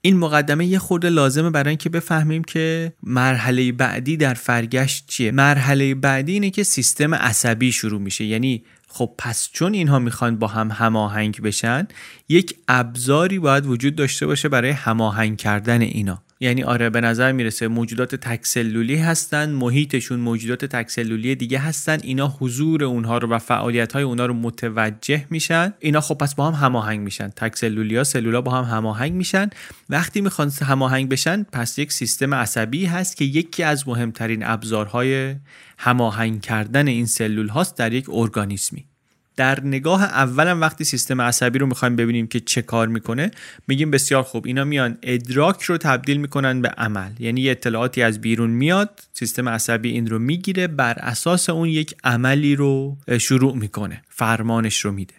[0.00, 5.30] این مقدمه یه خورده لازمه برای اینکه بفهمیم که مرحله بعدی در فرگشت چیه.
[5.30, 8.24] مرحله بعدی اینه که سیستم عصبی شروع میشه.
[8.24, 8.64] یعنی
[8.96, 11.88] خب پس چون اینها می‌خوان با هم هماهنگ بشن
[12.28, 16.23] یک ابزاری باید وجود داشته باشه برای هماهنگ کردن اینا.
[16.40, 22.84] یعنی آره به نظر می‌رسه موجودات تکسلولی هستن محیطشون موجودات تکسلولی دیگه هستن اینا حضور
[22.84, 25.74] اونها رو و فعالیت های اونها رو متوجه میشن.
[25.80, 27.28] اینا خب پس با هم هماهنگ میشن.
[27.28, 29.50] تکسلولی ها سلولا با هم هماهنگ میشن.
[29.90, 35.34] وقتی می‌خوان هماهنگ بشن پس یک سیستم عصبی هست که یکی از مهمترین ابزارهای
[35.78, 38.93] هماهنگ کردن این سلول هاست در یک ارگانیسمی.
[39.36, 43.30] در نگاه اولم وقتی سیستم عصبی رو می‌خوایم ببینیم که چه کار می‌کنه
[43.68, 47.10] میگیم بسیار خوب اینا میان ادراک رو تبدیل می‌کنن به عمل.
[47.18, 51.94] یعنی یه اطلاعاتی از بیرون میاد سیستم عصبی این رو می‌گیره بر اساس اون یک
[52.04, 55.14] عملی رو شروع می‌کنه فرمانش رو میده.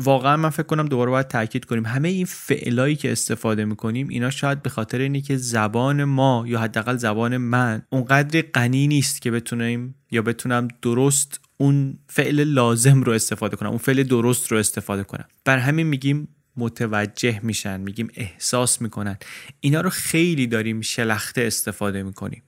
[0.00, 4.30] واقعا من فکر کنم دوباره باید تاکید کنیم همه این فعلایی که استفاده می‌کنیم اینا
[4.30, 9.30] شاید به خاطر اینه که زبان ما یا حداقل زبان من اونقدر غنی نیست که
[9.30, 15.04] بتونیم یا بتونم درست اون فعل لازم رو استفاده کنم اون فعل درست رو استفاده
[15.04, 15.24] کنم.
[15.44, 19.16] بر همین میگیم متوجه میشن میگیم احساس می‌کنن.
[19.60, 22.42] اینا رو خیلی داریم شلخته استفاده می‌کنیم.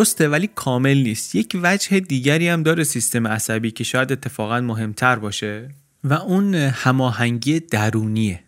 [0.00, 1.34] درسته ولی کامل نیست.
[1.34, 5.68] یک وجه دیگری هم داره سیستم عصبی که شاید اتفاقا مهمتر باشه.
[6.04, 8.40] و اون هماهنگی درونیه.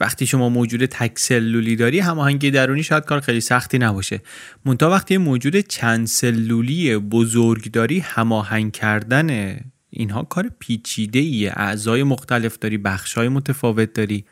[0.00, 4.20] وقتی شما موجود تک سلولی داری هماهنگی درونی شاید کار خیلی سختی نباشه.
[4.64, 9.60] منتها وقتی موجود چند سلولی بزرگ داری هماهنگ کردن
[9.90, 14.24] اینها کار پیچیده ایه اعضای مختلف داری بخشای متفاوت داری.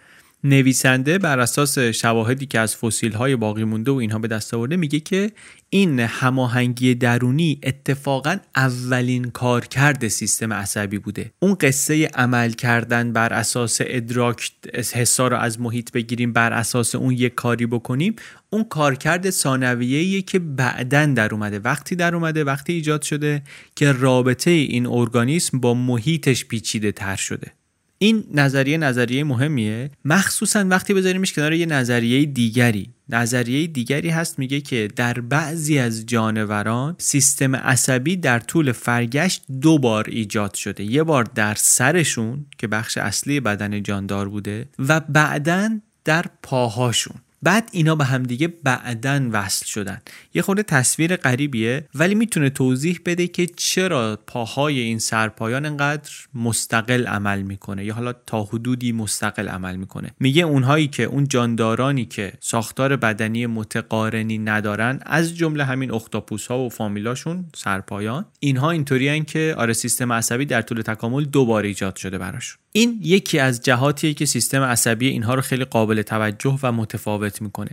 [0.45, 4.77] نویسنده بر اساس شواهدی که از فسیل های باقی مونده و اینها به دست آورده
[4.77, 5.31] میگه که
[5.71, 11.31] این هماهنگی درونی اتفاقا اولین کارکرد سیستم عصبی بوده.
[11.39, 14.53] اون قصه عمل کردن بر اساس ادراک
[14.93, 18.17] حسا رو از محیط بگیریم بر اساس اون یک کاری بکنیم
[18.51, 21.59] اون کارکرد ثانویه‌ایه که بعدا در اومده.
[21.59, 23.43] وقتی در اومده وقتی ایجاد شده
[23.77, 27.58] که رابطه این ارگانیسم با محیطش پیچیده تر شده.
[27.99, 29.91] این نظریه نظریه مهمیه.
[30.05, 32.91] مخصوصا وقتی بذاریمش کنار یه نظریه دیگری.
[33.09, 39.79] نظریه دیگری هست میگه که در بعضی از جانوران سیستم عصبی در طول فرگشت دو
[39.79, 40.85] بار ایجاد شده.
[40.85, 47.17] یه بار در سرشون که بخش اصلی بدن جاندار بوده و بعدا در پاهاشون.
[47.43, 50.01] بعد اینا به همدیگه بعدن وصل شدن.
[50.35, 57.07] یه خورده تصویر غریبیه ولی می‌تونه توضیح بده که چرا پاهای این سرپایان انقدر مستقل
[57.07, 60.11] عمل می‌کنه یا حالا تا حدودی مستقل عمل می‌کنه.
[60.21, 66.59] میگه اونهایی که اون جاندارانی که ساختار بدنی متقارنی ندارن از جمله همین اختاپوس ها
[66.59, 72.19] و فامیلاشون سرپایان اینها اینطوریان که آره سیستم عصبی در طول تکامل دوباره ایجاد شده
[72.19, 77.28] براشون این یکی از جهاتیه که سیستم عصبی اینها رو خیلی قابل توجه و متفاوت
[77.41, 77.71] می‌کنه.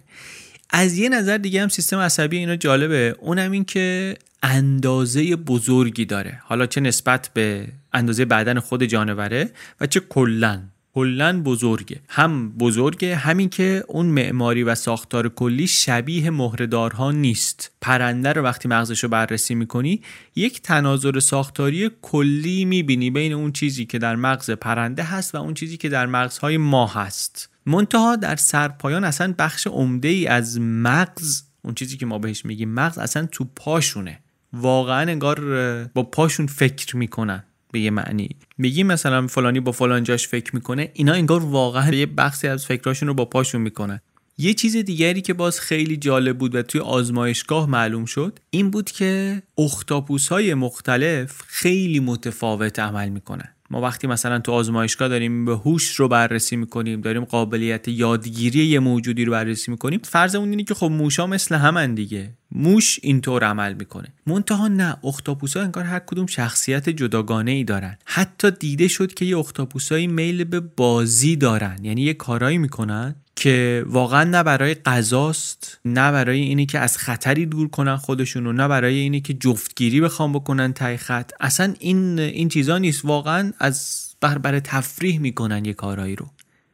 [0.70, 3.16] از یه نظر دیگه هم سیستم عصبی اینا جالبه.
[3.20, 6.42] اونم این که اندازه بزرگی داره.
[6.44, 12.00] حالا چه نسبت به اندازه بدن خود جانوره و چه کلن کلا بزرگه.
[12.10, 17.72] هم بزرگه همین که اون معماری و ساختار کلی شبیه مهرهدارها نیست.
[17.82, 20.02] پرنده رو وقتی مغزش رو بررسی می‌کنی
[20.36, 25.54] یک تناظر ساختاری کلی می‌بینی بین اون چیزی که در مغز پرنده هست و اون
[25.54, 27.50] چیزی که در مغزهای ما هست.
[27.66, 32.70] منتها در سرپایان اصلا بخش عمده ای از مغز اون چیزی که ما بهش میگیم
[32.70, 34.20] مغز اصلا تو پاشونه.
[34.54, 35.40] واقعا انگار
[35.86, 38.30] با پاشون فکر می‌کنن به یه معنی.
[38.58, 43.08] میگی مثلا فلانی با فلان جاش فکر می‌کنه اینا انگار واقعا یه بخشی از فکراشون
[43.08, 44.02] رو با پاشون می‌کنن.
[44.38, 48.92] یه چیز دیگری که باز خیلی جالب بود و توی آزمایشگاه معلوم شد این بود
[48.92, 53.55] که اختاپوس های مختلف خیلی متفاوت عمل می‌کنن.
[53.82, 59.26] وقتی مثلا تو آزمایشگاه داریم به هوش رو بررسی می‌کنیم داریم قابلیت یادگیری یه موجودی
[59.26, 62.34] رو بررسی می‌کنیم فرضمون اینه که خب موشا مثل همن دیگه.
[62.52, 64.14] موش اینطور عمل می‌کنه.
[64.28, 67.98] منتها نه اختاپوسا انگار هر کدوم شخصیت جداگانه ای دارن.
[68.06, 71.78] حتی دیده شد که یه اختاپوسایی میل به بازی دارن.
[71.84, 73.16] یعنی یه کارایی می‌کنن.
[73.36, 78.68] که واقعا نه برای غذاست نه برای اینی که از خطری دور کنن خودشونو نه
[78.68, 81.32] برای اینی که جفتگیری بخوام بکنن تای خط.
[81.40, 83.06] اصلا این این چیزا نیست.
[83.06, 86.26] واقعا از بر برای تفریح می‌کنن یه کارایی رو.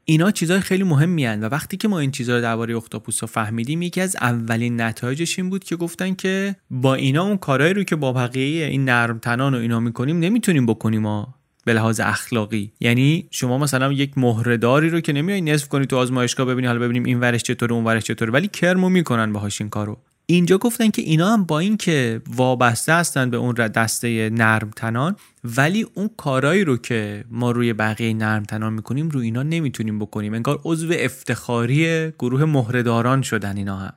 [0.06, 3.82] اینا چیزای خیلی مهمی هن و وقتی که ما این چیزا رو درباره اختاپوس فهمیدیم
[3.82, 7.96] یکی از اولین نتایجش این بود که گفتن که با اینا اون کارهایی رو که
[7.96, 12.72] با بقیه این نرم تنان و اینا می‌کنیم نمی‌تونیم بکنیم ما به لحاظ اخلاقی.
[12.80, 17.04] یعنی شما مثلا یک مهرهداری رو که نمیای نصف کنی تو آزمایشگاه ببینی حالا ببینیم
[17.04, 19.98] این ورش چطوره اون ورش چطوره ولی کرمو می‌کنن باهاش این کارو.
[20.26, 25.86] اینجا گفتن که اینا هم با اینکه وابسته هستن به اون دسته نرم تنان ولی
[25.94, 30.34] اون کارایی رو که ما روی بقیه نرم تنان می‌کنیم روی اینا نمی‌تونیم بکنیم.
[30.34, 33.94] انگار عضو افتخاری گروه مهرهداران شدن اینا هم.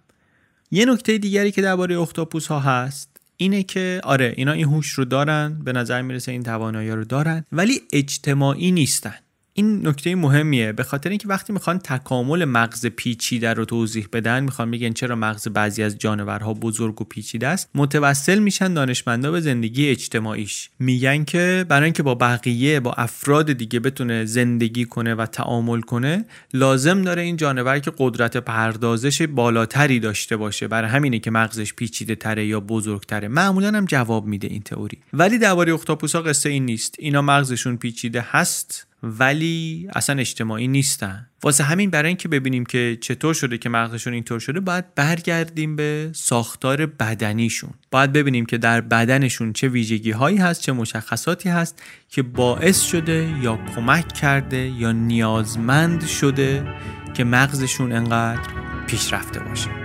[0.70, 5.04] یه نکته دیگری که درباره اختاپوس ها هست اینه که آره اینا این هوش رو
[5.04, 9.14] دارن به نظر می‌رسه این توانایی رو دارن ولی اجتماعی نیستن.
[9.56, 10.72] این نکته مهمیه.
[10.72, 15.48] به خاطر اینکه وقتی می‌خوان تکامل مغز پیچیده رو توضیح بدن می‌خوان میگن چرا مغز
[15.48, 20.70] بعضی از جانورها بزرگ و پیچیده است متوسل میشن دانشمندا به زندگی اجتماعیش.
[20.78, 26.24] میگن که برای اینکه با بقیه با افراد دیگه بتونه زندگی کنه و تعامل کنه
[26.54, 30.68] لازم داره این جانور که قدرت پردازش بالاتری داشته باشه.
[30.68, 34.98] برای همینه که مغزش پیچیده تره یا بزرگتره معمولا هم جواب میده این تئوری.
[35.12, 36.94] ولی درباره اختاپوسا قصه این نیست.
[36.98, 38.86] اینا مغزشون پیچیده هست.
[39.04, 41.26] ولی اصلا اجتماعی نیستن.
[41.42, 46.10] واسه همین برای اینکه ببینیم که چطور شده که مغزشون اینطور شده باید برگردیم به
[46.12, 47.70] ساختار بدنیشون.
[47.90, 53.34] باید ببینیم که در بدنشون چه ویژگی هایی هست چه مشخصاتی هست که باعث شده
[53.42, 56.74] یا کمک کرده یا نیازمند شده
[57.14, 58.48] که مغزشون انقدر
[58.86, 59.83] پیشرفته باشه.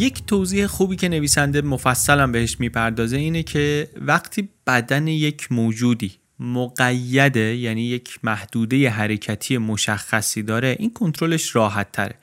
[0.00, 7.56] یک توضیح خوبی که نویسنده مفصلم بهش می‌پردازه اینه که وقتی بدن یک موجودی مقیده
[7.56, 12.14] یعنی یک محدوده حرکتی مشخصی داره این کنترلش راحت تره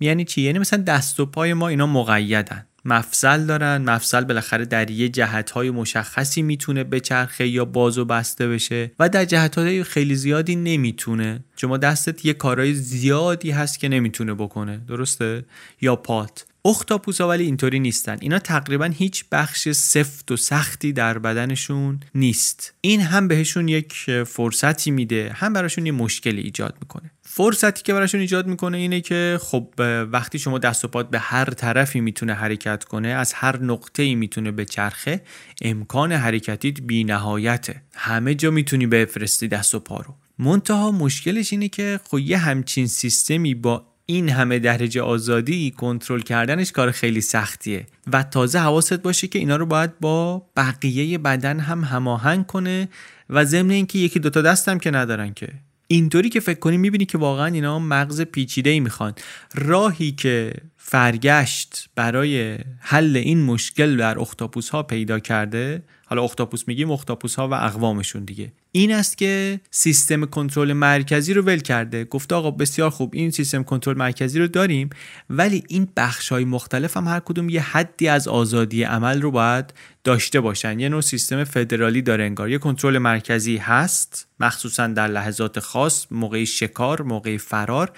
[0.00, 2.66] یعنی چی؟ یعنی مثلا دست و پای ما اینا مقیدن.
[2.84, 8.48] مفصل دارن مفصل بالاخره در یه جهت های مشخصی می‌تونه بچرخه یا باز و بسته
[8.48, 11.44] بشه و در جهت های خیلی زیادی نمی‌تونه.
[11.56, 14.80] شما دستت یه کارهای زیادی هست که نمی‌تونه بکنه.
[14.88, 15.44] درسته؟
[15.80, 16.46] یا پات.
[16.64, 18.16] اختاپوسا ولی اینطوری نیستن.
[18.20, 22.74] اینا تقریبا هیچ بخش سفت و سختی در بدنشون نیست.
[22.80, 23.92] این هم بهشون یک
[24.26, 27.10] فرصتی میده هم براشون یه مشکلی ایجاد می‌کنه.
[27.22, 29.74] فرصتی که براشون ایجاد می‌کنه اینه که خب
[30.12, 34.14] وقتی شما دست و پات به هر طرفی می‌تونه حرکت کنه از هر نقطه ای
[34.14, 35.22] می‌تونه به چرخه
[35.62, 40.14] امکان حرکتیت بی نهایته همه جا می‌تونی بفرستی دست و پا رو.
[40.38, 46.72] منتها مشکلش اینه که خب یه همچین سیستمی با این همه درجه آزادی کنترل کردنش
[46.72, 51.84] کار خیلی سختیه و تازه حواست باشه که اینا رو باید با بقیه بدن هم
[51.84, 52.88] هماهنگ کنه
[53.30, 55.48] و ضمن اینکه یکی دوتا دستم که ندارن که.
[55.86, 59.14] اینطوری که فکر کنی می‌بینی که واقعا اینا مغز پیچیده ای می‌خوان.
[59.54, 60.52] راهی که
[60.90, 65.82] فرگشت برای حل این مشکل در اختاپوس ها پیدا کرده.
[66.06, 68.52] حالا اختاپوس میگیم اختاپوس ها و اقوامشون دیگه.
[68.72, 72.04] این است که سیستم کنترل مرکزی رو ول کرده.
[72.04, 74.90] گفته آقا بسیار خوب این سیستم کنترل مرکزی رو داریم
[75.30, 79.74] ولی این بخش های مختلف هم هر کدوم یه حدی از آزادی عمل رو باید
[80.04, 80.80] داشته باشن.
[80.80, 82.50] یه نوع سیستم فدرالی داره انگار.
[82.50, 87.92] یه کنترل مرکزی هست مخصوصا در لحظات خاص موقع شکار موقع فرار.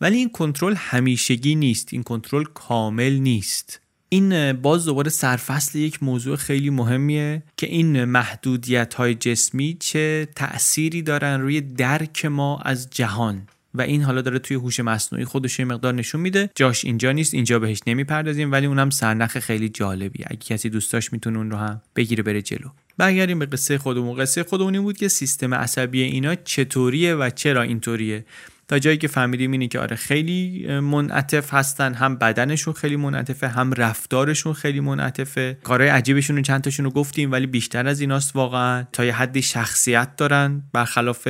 [0.00, 3.80] ولی این کنترل همیشگی نیست این کنترل کامل نیست.
[4.08, 11.02] این باز دوباره سرفصل یک موضوع خیلی مهمیه که این محدودیت های جسمی چه تأثیری
[11.02, 13.42] دارن روی درک ما از جهان.
[13.74, 16.50] و این حالا داره توی هوش مصنوعی خودش یه مقدار نشون میده.
[16.54, 21.12] جاش اینجا نیست اینجا بهش نمی‌پردازیم ولی اونم سرنخ خیلی جالبی اگه کسی دوست داشت
[21.12, 22.68] می‌تونه اون رو هم بگیره بره جلو.
[22.98, 24.16] برگردیم به قصه خودمون.
[24.16, 28.24] قصه خودمون این بود که سیستم عصبی اینا چطوریه و چرا اینطوریه.
[28.68, 33.72] تا جایی که فهمیدیم اینه که آره خیلی منعطف هستن هم بدنشون خیلی منعطفه هم
[33.72, 35.58] رفتارشون خیلی منعطفه.
[35.62, 38.84] کارهای عجیبشون رو چند تاشون رو گفتیم ولی بیشتر از ایناست واقعا.
[38.92, 41.28] تا یه حدی شخصیت دارن برخلاف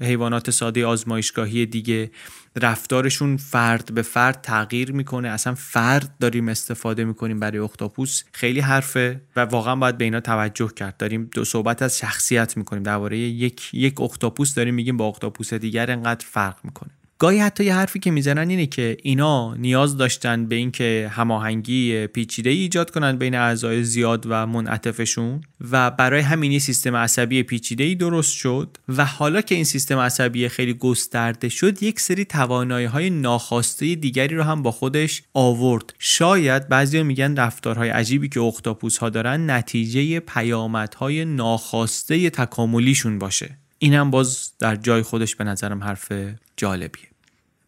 [0.00, 2.10] حیوانات ساده آزمایشگاهی دیگه.
[2.56, 5.28] رفتارشون فرد به فرد تغییر می‌کنه.
[5.28, 8.22] اصلا فرد داریم استفاده می‌کنیم برای اختاپوس.
[8.32, 10.96] خیلی حرفه و واقعا باید به اینا توجه کرد.
[10.96, 12.82] داریم دو صحبت از شخصیت می‌کنیم.
[12.82, 16.90] درباره یک یک اختاپوس داریم میگیم با اختاپوس دیگر انقدر فرق می‌کنه.
[17.20, 22.50] گاهی حتی یه حرفی که می‌زنن اینه که اینا نیاز داشتن به اینکه هماهنگی پیچیده
[22.50, 25.40] ایجاد کنن بین اعضای زیاد و منعطفشون
[25.70, 30.48] و برای همین سیستم عصبی پیچیده ای درست شد و حالا که این سیستم عصبی
[30.48, 35.94] خیلی گسترده شد یک سری توانایی های ناخواسته دیگری رو هم با خودش آورد.
[35.98, 43.58] شاید بعضی میگن رفتارهای عجیبی که اختاپوس ها دارن نتیجه پیامدهای ناخواسته تکاملیشون باشه.
[43.78, 46.12] اینم باز در جای خودش به نظرم حرف
[46.56, 47.09] جالبیه.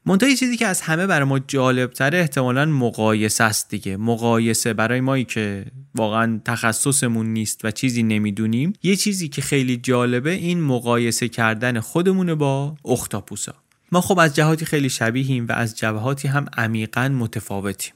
[0.06, 3.96] منتها چیزی که از همه برای ما جالبتره احتمالا مقایسه است دیگه.
[3.96, 8.72] مقایسه برای مایی که واقعا تخصصمون نیست و چیزی نمی‌دونیم.
[8.82, 13.54] یه چیزی که خیلی جالبه این مقایسه کردن خودمونه با اختاپوسا.
[13.92, 17.92] ما خب از جهاتی خیلی شبیهیم و از جهاتی هم عمیقا متفاوتیم.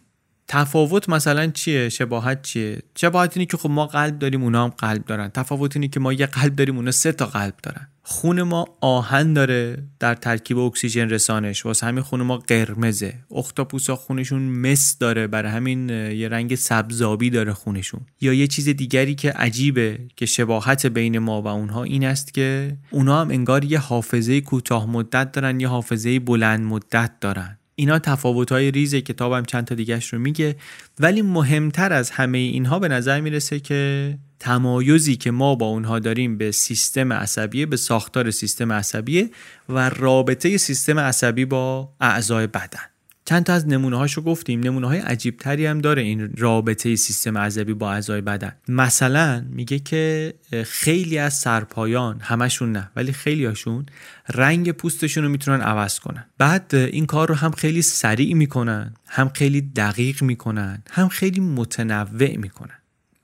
[0.49, 5.05] تفاوت مثلا چیه؟ شباهت چیه؟ شباهت اینه که خب ما قلب داریم اونا هم قلب
[5.05, 5.29] دارن.
[5.29, 7.89] تفاوت اینه که ما یه قلب داریم اونا سه تا قلب دارن.
[8.09, 11.67] خون ما آهن داره در ترکیب اکسیژن رسانش.
[11.67, 13.15] واسه همین خون ما قرمزه.
[13.31, 15.27] اختاپوسا خونشون مس داره.
[15.27, 18.01] برای همین یه رنگ سبزابی داره خونشون.
[18.21, 22.77] یا یه چیز دیگری که عجیبه که شباهت بین ما و اونها این است که
[22.91, 27.59] اونا هم انگار یه حافظه کوتاه مدت دارن یه حافظه بلند مدت دارن.
[27.75, 30.57] اینا تفاوت های ریز کتابم چند تا دیگهش رو میگه.
[31.01, 36.39] ولی مهمتر از همه اینها به نظر می‌رسه که تمایزی که ما با اونها داریم
[36.39, 39.31] به سیستم عصبی به ساختار سیستم عصبی
[39.69, 42.81] و رابطه سیستم عصبی با اعضای بدن.
[43.29, 44.61] چند تا از نمونه هاشو گفتیم.
[44.61, 48.53] نمونه های عجیب تری هم داره این رابطه سیستم عصبی با اعضای بدن.
[48.69, 50.35] مثلا میگه که
[50.65, 53.87] خیلی از سرپایان همشون نه ولی خیلی هاشون
[54.35, 56.25] رنگ پوستشون رو می‌تونن عوض کنن.
[56.39, 62.37] بعد این کار رو هم خیلی سریع می‌کنن هم خیلی دقیق می‌کنن هم خیلی متنوع
[62.37, 62.76] می‌کنن.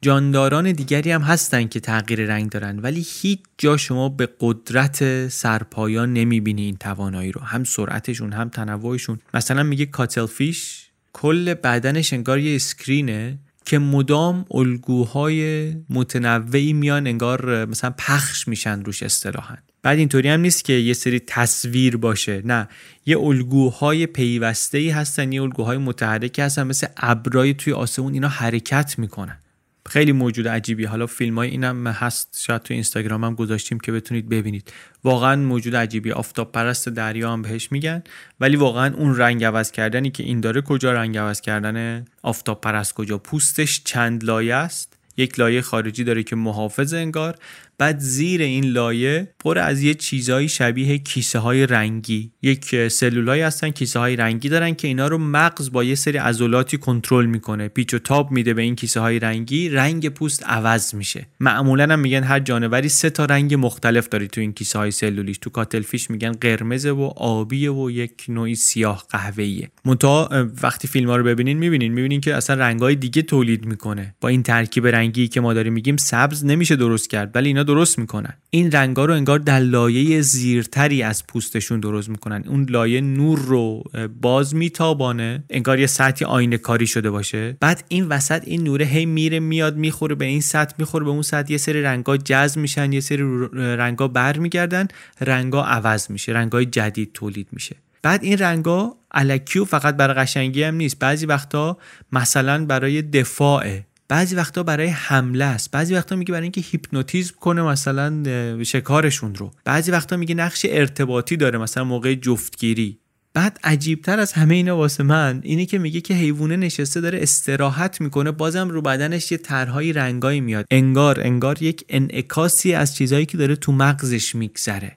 [0.05, 6.13] جانداران دیگری هم هستن که تغییر رنگ دارن ولی هیچ جا شما به قدرت سرپایان
[6.13, 7.41] نمی‌بینی این توانایی رو.
[7.41, 9.19] هم سرعتشون هم تنوعشون.
[9.35, 17.91] مثلا میگه کاتلفیش کل بدنش انگار یه اسکرینه که مدام الگوهای متنوعی میان انگار مثلا
[17.99, 19.55] پخش میشن روش اصطلاحا.
[19.83, 22.43] بعد اینطوری هم نیست که یه سری تصویر باشه.
[22.45, 22.69] نه
[23.07, 28.99] یه الگوهای پیوسته ای هستن یه الگوهای متحرکی هستن مثل ابرای توی آسمون اینا حرکت
[28.99, 29.39] می‌کنن.
[29.87, 30.85] خیلی موجود عجیبی.
[30.85, 34.73] حالا فیلم های اینم هست شاید تو اینستاگرام هم گذاشتیم که بتونید ببینید.
[35.05, 36.13] واقعا موجود عجیبی.
[36.13, 38.03] آفتاب پرست دریا هم بهش میگن.
[38.41, 42.95] ولی واقعا اون رنگ عوض کردنی که این داره کجا رنگ عوض کردن آفتاب پرست
[42.95, 44.97] کجا؟ پوستش چند لایه است.
[45.17, 47.37] یک لایه خارجی داره که محافظ انگار.
[47.79, 52.33] بعد زیر این لایه پر از یه چیزایی شبیه کیسه های رنگی.
[52.43, 56.77] یک سلولایی هستن کیسه های رنگی دارن که اینا رو مغز با یه سری عضلاتی
[56.77, 57.69] کنترل می‌کنه.
[57.69, 61.27] پیچ و تاب میده به این کیسه های رنگی رنگ پوست عوض میشه.
[61.41, 65.39] معمولا هم میگن هر جانوری سه تا رنگ مختلف داری تو این کیسه های سلولیش.
[65.39, 69.71] تو کاتلفیش میگن قرمز و آبی و یک نوعی سیاه قهوه‌ایه.
[69.85, 71.93] منتها وقتی فیلم ها رو ببینین می‌بینین.
[71.93, 74.15] می‌بینین که اصلا رنگای دیگه تولید می‌کنه.
[74.21, 77.31] با این ترکیب رنگی که ما داریم میگیم سبز نمیشه درست کرد.
[77.35, 78.33] ولی اینا درست می‌کنن.
[78.51, 82.45] این رنگا رو انگار در لایه زیرتری از پوستشون درست می‌کنن.
[82.47, 83.83] اون لایه نور رو
[84.21, 85.45] باز میتابانه.
[85.51, 87.57] انگار یه سطحی آینه کاری شده باشه.
[87.61, 91.23] بعد این وسط این نوره هی میره میاد می‌خوره به این سطح می‌خوره به اون
[91.23, 91.53] سطح.
[91.53, 94.89] یه سری رنگا جذب میشن یه سری رنگا برمیگردن.
[95.21, 97.77] رنگا عوض میشه رنگای جدید تولید میشه.
[98.03, 100.99] بعد این رنگا الکیو فقط برای قشنگی هم نیست.
[100.99, 101.79] بعضی وقتا
[102.13, 103.87] مثلا برای دفاعه.
[104.13, 105.71] بعضی وقتا برای حمله است.
[105.71, 108.23] بعضی وقتا میگه برای اینکه هیپنوتیزم کنه مثلا
[108.65, 109.51] شکارشون رو.
[109.65, 112.99] بعضی وقتا میگه نقش ارتباطی داره مثلا موقع جفتگیری.
[113.35, 118.01] بعد عجیبتر از همه اینا واسه من اینه که میگه که حیوانه نشسته داره استراحت
[118.01, 118.31] می‌کنه.
[118.31, 120.67] بازم رو بدنش یه طرحهای رنگایی میاد.
[120.71, 124.97] انگار انگار یک انعکاسی از چیزهایی که داره تو مغزش میگذره.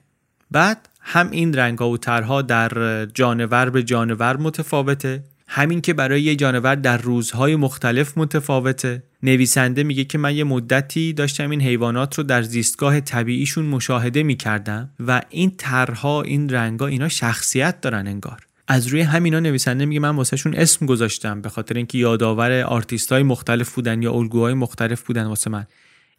[0.50, 5.24] بعد هم این رنگ و طرح‌ها در جانور به جانور متفاوته.
[5.48, 9.02] همین که برای یه جانور در روزهای مختلف متفاوته.
[9.22, 14.90] نویسنده میگه که من یه مدتی داشتم این حیوانات رو در زیستگاه طبیعیشون مشاهده می‌کردم
[15.06, 18.46] و این طرح‌ها این رنگا اینا شخصیت دارن انگار.
[18.68, 23.22] از روی همینا نویسنده میگه من واسه‌شون اسم گذاشتم به خاطر اینکه یادآور آرتیست های
[23.22, 25.66] مختلف بودن یا الگوهای مختلف بودن واسه من.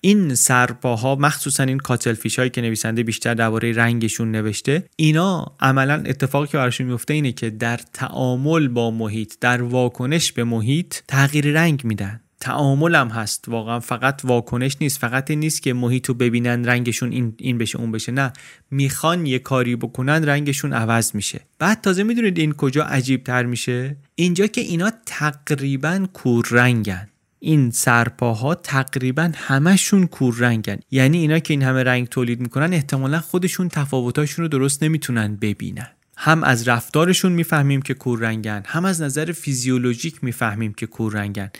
[0.02, 6.48] این سرپاها مخصوصا این کاتلفیش هایی که نویسنده بیشتر درباره رنگشون نوشته اینا عملا اتفاقی
[6.48, 11.82] که براشون میفته اینه که در تعامل با محیط در واکنش به محیط تغییر رنگ
[11.84, 12.22] میدن.
[12.40, 13.46] تعامل هم هست.
[13.48, 15.00] واقعا فقط واکنش نیست.
[15.00, 18.12] فقط این نیست که محیط رو ببینن رنگشون این, این بشه اون بشه.
[18.12, 18.34] نه.
[18.72, 21.42] می‌خوان یه کاری بکنن رنگشون عوض میشه.
[21.60, 27.08] بعد تازه می‌دونید این کجا عجیب تر میشه؟ اینجا که اینا تقریبا کور رنگن
[27.40, 33.20] این سرپاها تقریبا همشون کور رنگن یعنی اینا که این همه رنگ تولید می‌کنن احتمالا
[33.20, 35.88] خودشون تفاوتاشون رو درست نمی‌تونن ببینن.
[36.18, 41.52] هم از رفتارشون می‌فهمیم که کور رنگن هم از نظر فیزیولوژیک می‌فهمیم که کور رنگن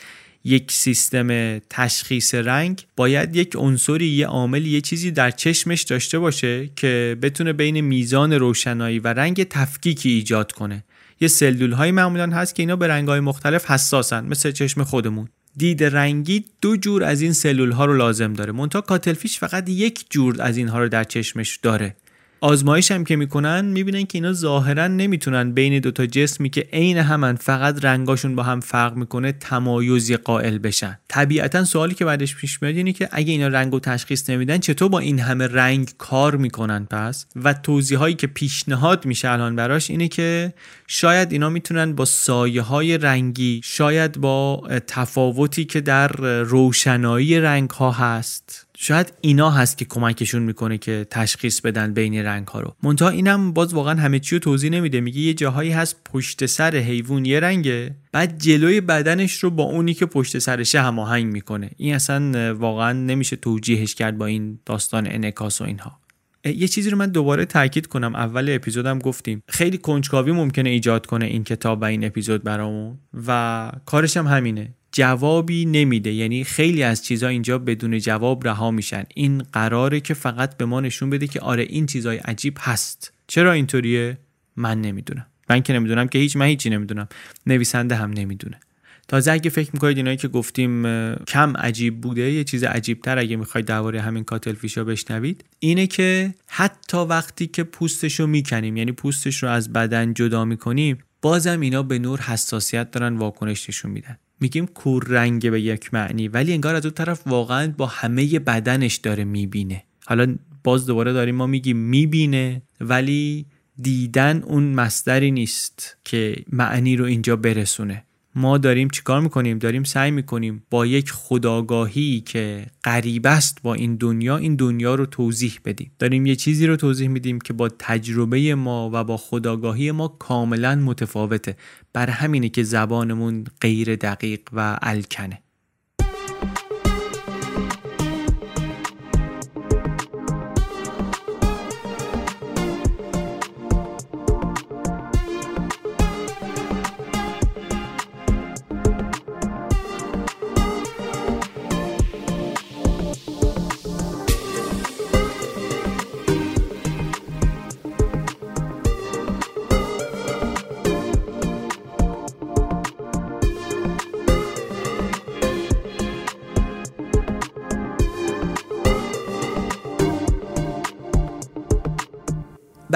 [0.44, 6.70] یک سیستم تشخیص رنگ باید یک عنصری یه عامل یه چیزی در چشمش داشته باشه
[6.76, 10.84] که بتونه بین میزان روشنایی و رنگ تفکیکی ایجاد کنه.
[11.20, 15.28] یه سلول های معمولا هست که اینا به رنگ های مختلف حساسن مثل چشم خودمون.
[15.58, 18.52] دید رنگی دو جور از این سلول ها رو لازم داره.
[18.52, 21.96] مونتا کاتلفیش فقط یک جور از اینها رو در چشمش داره.
[22.40, 27.34] آزمایش هم که می‌کنن می‌بینن که اینا ظاهرا نمی‌تونن بین دوتا جسمی که عین همن
[27.34, 30.98] فقط رنگاشون با هم فرق می‌کنه تمایزی قائل بشن.
[31.08, 34.88] طبیعتا سوالی که بعدش پیش میاد اینه که اگه اینا رنگ و تشخیص نمیدن چطور
[34.88, 39.90] با این همه رنگ کار می‌کنن پس؟ و توضیح هایی که پیشنهاد میشه الان براش
[39.90, 40.52] اینه که
[40.86, 46.08] شاید اینا می‌تونن با سایه های رنگی شاید با تفاوتی که در
[46.42, 52.48] روشنایی رنگ ها هست شاید اینا هست که کمکشون می‌کنه که تشخیص بدن بین رنگ
[52.48, 52.74] ها رو.
[52.82, 55.00] منتها اینم باز واقعا همه چی رو توضیح نمیده.
[55.00, 59.94] میگه یه جاهایی هست پشت سر حیوان یه رنگه بعد جلوی بدنش رو با اونی
[59.94, 61.70] که پشت سرشه هماهنگ می‌کنه.
[61.76, 65.98] این اصلا واقعا نمیشه توجیهش کرد با این داستان انکاس و اینها.
[66.44, 68.14] یه چیزی رو من دوباره تاکید کنم.
[68.14, 73.72] اول اپیزودم گفتیم خیلی کنجکاوی ممکنه ایجاد کنه این کتاب و این اپیزود برامون و
[73.86, 74.74] کارش هم همینه.
[74.92, 76.12] جوابی نمیده.
[76.12, 79.04] یعنی خیلی از چیزها اینجا بدون جواب رها میشن.
[79.14, 83.12] این قراره که فقط به ما نشون بده که آره این چیزای عجیب هست.
[83.26, 84.18] چرا اینطوریه؟
[84.56, 85.26] من نمی‌دونم.
[85.50, 87.08] من که نمی‌دونم که هیچ من هیچی نمی‌دونم.
[87.46, 88.60] نویسنده هم نمی‌دونه.
[89.08, 90.82] تازه اگه فکر می‌کنید اینایی که گفتیم
[91.24, 95.86] کم عجیب بوده یه چیز عجیب تر اگه می‌خواید درباره همین کاتل فیشا بشنوید اینه
[95.86, 101.60] که حتی وقتی که پوستش رو می‌کنیم یعنی پوستش رو از بدن جدا می‌کنیم بازم
[101.60, 104.18] اینا به نور حساسیت دارن واکنش نشون میدن.
[104.40, 108.96] میگیم کور رنگ به یک معنی ولی انگار از اون طرف واقعا با همه بدنش
[108.96, 109.84] داره می‌بینه.
[110.06, 113.46] حالا باز دوباره داریم ما میگیم می‌بینه ولی
[113.82, 118.04] دیدن اون مصدری نیست که معنی رو اینجا برسونه.
[118.38, 123.96] ما داریم چیکار می‌کنیم؟ داریم سعی می‌کنیم با یک خداگاهی که قریب است با این
[123.96, 125.92] دنیا این دنیا رو توضیح بدیم.
[125.98, 130.74] داریم یه چیزی رو توضیح میدیم که با تجربه ما و با خداگاهی ما کاملا
[130.74, 131.56] متفاوته.
[131.92, 135.42] بر همینه که زبانمون غیر دقیق و الکنه.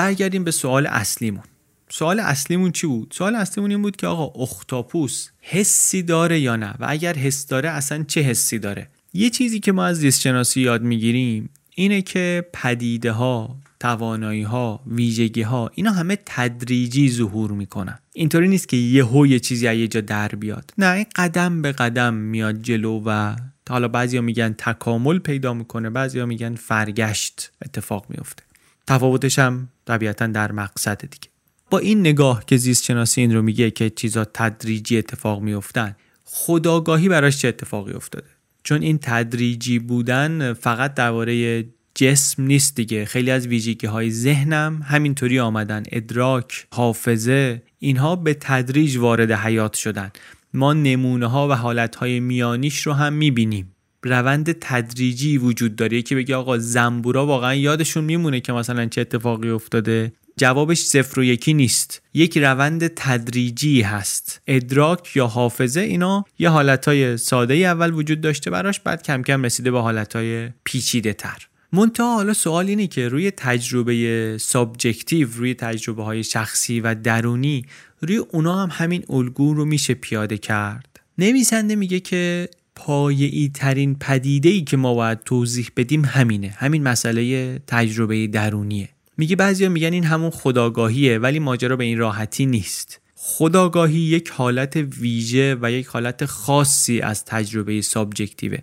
[0.03, 1.43] برگردیم به سوال اصلیمون.
[1.89, 6.75] سوال اصلیمون چی بود؟ سوال اصلیمون این بود که آقا اختاپوس حسی داره یا نه؟
[6.81, 10.61] و اگر حس داره اصلا چه حسی داره؟ یه چیزی که ما از زیست شناسی
[10.61, 17.99] یاد می‌گیریم اینه که پدیده ها توانایی ها ویژگی ها اینا همه تدریجی ظهور می‌کنن.
[18.13, 20.71] اینطوری نیست که یهو یه چیزی از یه جا در بیاد.
[20.79, 23.37] نه این قدم به قدم میاد جلو و
[23.69, 28.43] حالا بعضیا میگن تکامل پیدا می‌کنه بعضیا میگن فرگشت اتفاق میفته
[28.87, 31.29] تفاوتش هم طبیعتا در مقصد دیگه.
[31.71, 37.09] با این نگاه که زیست شناسی این رو میگه که چیزا تدریجی اتفاق میافتن خداگاهی
[37.09, 38.27] براش چه اتفاقی افتاده؟
[38.63, 41.65] چون این تدریجی بودن فقط درباره
[41.95, 43.05] جسم نیست دیگه.
[43.05, 45.83] خیلی از ویژگی های ذهنم همینطوری آمدن.
[45.93, 50.11] ادراک حافظه اینها به تدریج وارد حیات شدن.
[50.55, 53.75] ما نمونه ها و حالت های میانیش رو هم می‌بینیم.
[54.03, 56.03] روند تدریجی وجود داره.
[56.03, 60.13] که بگه آقا زنبورا واقعا یادشون میمونه که مثلا چه اتفاقی افتاده.
[60.37, 62.03] جوابش صفر و یکی نیست.
[62.15, 64.41] یک روند تدریجی هست.
[64.47, 69.71] ادراک یا حافظه اینا یه حالتهای ساده اول وجود داشته براش بعد کم کم رسیده
[69.71, 76.25] به حالتهای پیچیده تر منتها حالا سوال اینه که روی تجربه subjective روی تجربه های
[76.25, 77.67] شخصی و درونی
[78.01, 84.49] روی اونا هم همین الگو رو میشه پیاده کرد؟ نویسنده میگه که پایه‌ای ترین پدیده
[84.49, 86.49] ای که ما باید توضیح بدیم همینه.
[86.49, 88.89] همین مسئله تجربه درونیه.
[89.17, 93.01] میگه بعضیا میگن این همون خداگاهیه ولی ماجرا به این راحتی نیست.
[93.15, 98.59] خداگاهی یک حالت ویژه و یک حالت خاصی از تجربه سابجکتیوه.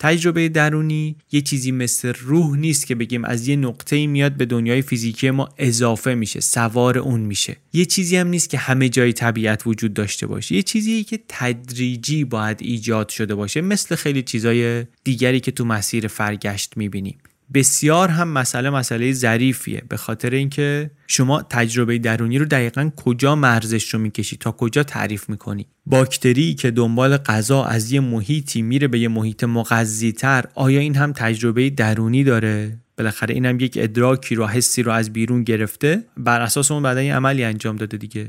[0.00, 4.82] تجربه درونی یه چیزی مثل روح نیست که بگیم از یه نقطه میاد به دنیای
[4.82, 7.56] فیزیکی ما اضافه میشه سوار اون میشه.
[7.72, 10.54] یه چیزی هم نیست که همه جای طبیعت وجود داشته باشه.
[10.54, 16.06] یه چیزی که تدریجی باید ایجاد شده باشه مثل خیلی چیزای دیگری که تو مسیر
[16.06, 17.18] فرگشت می‌بینیم.
[17.54, 19.82] بسیار هم مسئله مسئله ظریفیه.
[19.88, 25.28] به خاطر اینکه شما تجربه درونی رو دقیقا کجا مرزش رو می‌کشی؟ تا کجا تعریف
[25.28, 30.80] می‌کنی؟ باکتری که دنبال غذا از یه محیطی میره به یه محیط مغذی تر آیا
[30.80, 36.04] این هم تجربه درونی داره؟ بالاخره اینم یک ادراکی رو حسی رو از بیرون گرفته.
[36.16, 38.28] بر اساس اون بعد عملی انجام داده دیگه.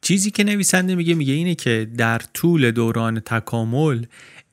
[0.00, 4.04] چیزی که نویسنده میگه میگه اینه که در طول دوران تکامل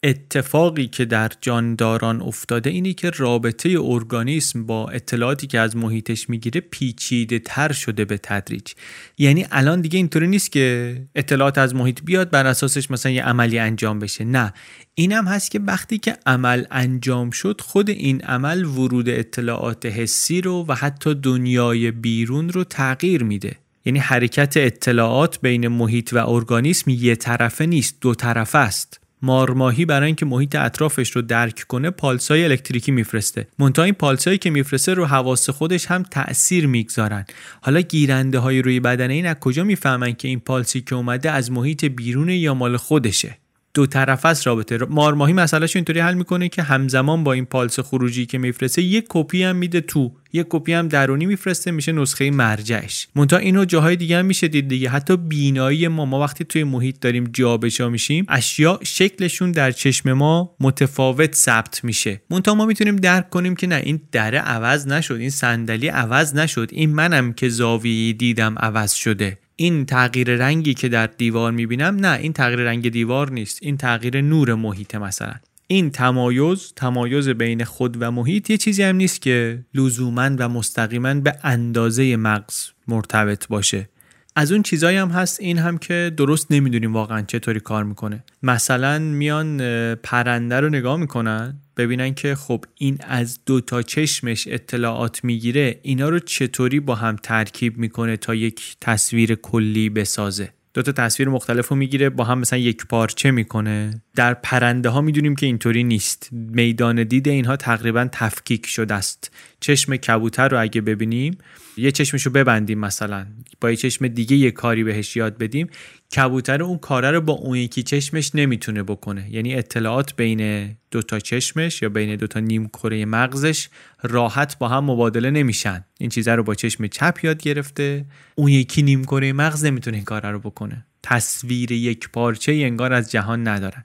[0.04, 6.62] اتفاقی که در جانداران افتاده اینی که رابطه ارگانیسم با اطلاعاتی که از محیطش می‌گیره
[6.62, 8.74] پیچیده تر شده به تدریج.
[9.18, 13.60] یعنی الان دیگه اینطوری نیست که اطلاعات از محیط بیاد بر اساسش مثلا یه عملی
[13.60, 14.24] انجام بشه.
[14.24, 14.54] نه.
[14.96, 20.66] اینم هست که وقتی که عمل انجام شد خود این عمل ورود اطلاعات حسی رو
[20.68, 23.56] و حتی دنیای بیرون رو تغییر میده.
[23.86, 29.03] یعنی حرکت اطلاعات بین محیط و ارگانیسم یه طرفه نیست دو طرفه است.
[29.24, 33.48] مارماهی برای اینکه محیط اطرافش رو درک کنه پالسای الکتریکی میفرسته.
[33.60, 37.26] منتها این پالسایی که میفرسته رو حواس خودش هم تاثیر می‌گذارن.
[37.62, 41.52] حالا گیرنده های روی بدن این از کجا می‌فهمن که این پالسی که اومده از
[41.52, 43.38] محیط بیرون یا مال خودشه؟
[43.74, 44.78] دو طرف است رابطه.
[44.90, 49.44] مارماهی مسئلهش اینطوری حل می‌کنه که همزمان با این پالس خروجی که میفرسته یک کپی
[49.44, 53.08] هم میده تو یک کپی هم درونی میفرسته میشه نسخه مرجعش.
[53.16, 54.90] مونتا اینو جاهای دیگه هم میشه دید دیگه.
[54.90, 60.56] حتی بینایی ما ما وقتی توی محیط داریم جابجا میشیم اشیا شکلشون در چشم ما
[60.60, 62.22] متفاوت ثبت میشه.
[62.30, 66.70] مونتا ما می‌تونیم درک کنیم که نه این دره عوض نشد این صندلی عوض نشد
[66.72, 69.40] این منم که زاویه دیدم عوض شده.
[69.56, 74.22] این تغییر رنگی که در دیوار می‌بینم نه این تغییر رنگ دیوار نیست این تغییر
[74.22, 75.34] نور محیط مثلا.
[75.68, 81.14] این تمایز تمایز بین خود و محیط یه چیزی هم نیست که لزوما و مستقیما
[81.14, 83.90] به اندازه مغز مرتبط باشه.
[84.36, 88.24] از اون چیزایی هم هست این هم که درست نمی‌دونیم واقعا چطوری کار می‌کنه.
[88.44, 89.58] مثلا میان
[89.96, 96.10] پرنده رو نگاه می‌کنن ببینن که خب این از دو تا چشمش اطلاعات می‌گیره اینا
[96.10, 100.50] رو چطوری با هم ترکیب می‌کنه تا یک تصویر کلی بسازه.
[100.74, 104.03] دو تا تصویر مختلف رو می‌گیره با هم مثلا یک پارچه می‌کنه.
[104.16, 106.30] در پرنده ها می‌دونیم که اینطوری نیست.
[106.32, 109.32] میدان دید اینها تقریبا تفکیک شده است.
[109.60, 111.38] چشم کبوتر رو اگه ببینیم
[111.78, 113.26] یه چشمشو ببندیم مثلا
[113.62, 115.68] با یه چشم دیگه یه کاری بهش یاد بدیم
[116.16, 119.28] کبوتر اون کاره رو با اون یکی چشمش نمی‌تونه بکنه.
[119.32, 123.70] یعنی اطلاعات بین دو تا چشمش یا بین دو تا نیم کره مغزش
[124.02, 125.86] راحت با هم مبادله نمیشن.
[126.00, 128.06] این چیزا رو با چشم چپ یاد گرفته.
[128.36, 130.86] اون یکی نیم کره مغز نمی‌تونه این کار رو بکنه.
[131.04, 133.84] تصویر یک پارچه انگار از جهان ندارن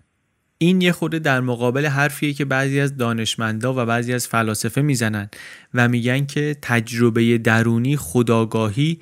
[0.58, 5.28] این یه خورده در مقابل حرفیه که بعضی از دانشمندا و بعضی از فلاسفه می‌زنن
[5.74, 8.98] و میگن که تجربه درونی خداگاهی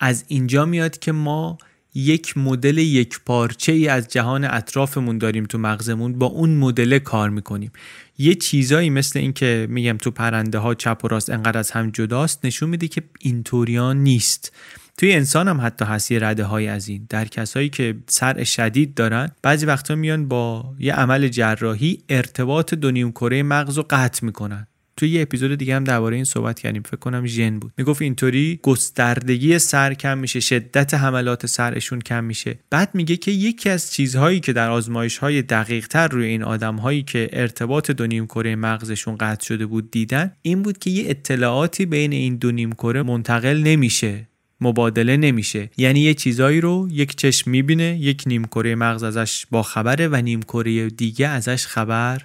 [0.00, 1.58] از اینجا میاد که ما
[1.94, 7.30] یک مدل یک پارچه ای از جهان اطرافمون داریم تو مغزمون با اون مدل کار
[7.30, 7.72] می‌کنیم.
[8.18, 11.90] یه چیزایی مثل این که میگم تو پرنده ها چپ و راست انقدر از هم
[11.90, 14.52] جداست نشون میده که اینطوریان نیست.
[14.98, 17.06] توی انسان هم حتی هست یه رده های از این.
[17.08, 22.90] در کسایی که سر شدید دارن بعضی وقتا میان با یه عمل جراحی ارتباط دو
[22.90, 24.66] نیم کره مغز رو قطع می‌کنن.
[24.96, 26.82] توی یه اپیزود دیگه هم درباره این صحبت کردیم.
[26.82, 27.72] فکر کنم ژن بود.
[27.76, 32.58] می‌گفت اینطوری گستردگی سر کم میشه شدت حملات سرشون کم میشه.
[32.70, 36.76] بعد میگه که یکی از چیزهایی که در آزمایش های دقیق تر روی این آدم
[36.76, 41.10] هایی که ارتباط دو نیم کره مغزشون قطع شده بود دیدن این بود که یه
[41.10, 44.28] اطلاعاتی بین این دو نیم کره منتقل نمیشه.
[44.60, 45.70] مبادله نمیشه.
[45.76, 50.16] یعنی یه چیزایی رو یک چشم می‌بینه یک نیم کره مغز ازش با خبره و
[50.16, 52.22] نیم کره دیگه ازش خبر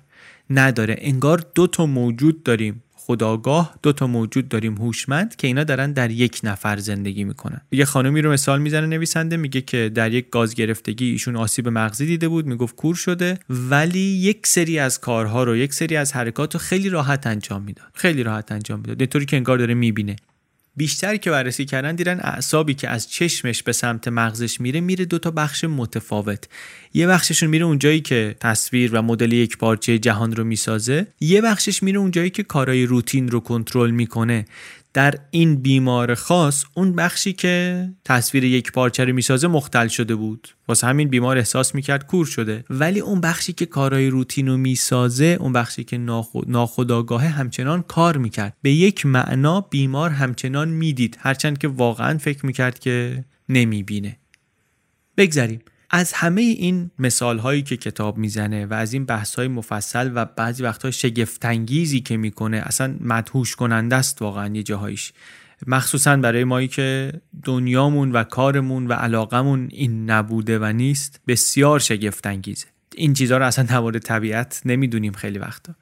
[0.50, 0.96] نداره.
[0.98, 2.84] انگار دو تا موجود داریم.
[2.96, 4.76] خداگاه دو تا موجود داریم.
[4.76, 7.62] هوشمند که اینا دارن در یک نفر زندگی می‌کنن.
[7.72, 12.06] یه خانمی رو مثال می‌زنه نویسنده میگه که در یک گاز گرفتگی ایشون آسیب مغزی
[12.06, 16.54] دیده بود می‌گفت کور شده ولی یک سری از کارها رو یک سری از حرکات
[16.54, 17.88] رو خیلی راحت انجام می‌داد.
[17.94, 19.02] خیلی راحت انجام می‌داد.
[19.02, 20.16] اینطوری که انگار داره می‌بینه.
[20.76, 25.20] بیشتر که بررسی کردن دیدن اعصابی که از چشمش به سمت مغزش میره میره دو
[25.20, 26.48] تا بخش متفاوت.
[26.94, 31.84] یه بخششون میره اونجایی که تصویر و مدل یک پارچه جهان رو می‌سازه یه بخشش
[31.84, 34.46] میره اونجایی که کارهای روتین رو کنترل می‌کنه.
[34.94, 40.48] در این بیمار خاص اون بخشی که تصویر یک پارچه رو می‌سازه مختل شده بود.
[40.68, 42.66] واسه همین بیمار احساس می‌کرد کور شده.
[42.70, 45.98] ولی اون بخشی که کارهای روتین رو می‌سازه اون بخشی که
[46.48, 48.58] ناخداگاهه همچنان کار می‌کرد.
[48.62, 51.18] به یک معنا بیمار همچنان می‌دید.
[51.20, 54.18] هرچند که واقعا فکر می‌کرد که نمی‌بینه.
[55.18, 55.60] بگذریم.
[55.96, 60.26] از همه این مثال هایی که کتاب می‌زنه و از این بحث های مفصل و
[60.26, 65.14] بعضی وقتها شگفتانگیزی که می‌کنه اصلا مدهوش کننده است واقعا یه جاهایش
[65.68, 67.14] مخصوصا برای مایی که
[67.44, 72.68] دنیامون و کارمون و علاقمون این نبوده و نیست بسیار شگفتانگیزه.
[72.96, 75.76] این چیزها رو اصلا در طبیعت نمی‌دونیم خیلی وقتا.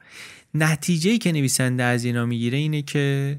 [0.54, 3.38] نتیجه که نویسنده از اینا می‌گیره اینه که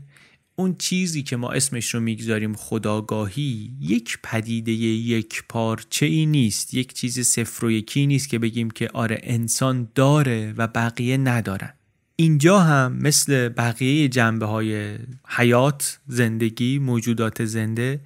[0.64, 6.74] اون چیزی که ما اسمش رو می‌گذاریم خداگاهی یک پدیده یک پارچه ای نیست.
[6.74, 11.74] یک چیز صفر و یکی نیست که بگیم که آره انسان داره و بقیه ندارن.
[12.16, 14.96] اینجا هم مثل بقیه جنبه های
[15.28, 18.02] حیات زندگی موجودات زنده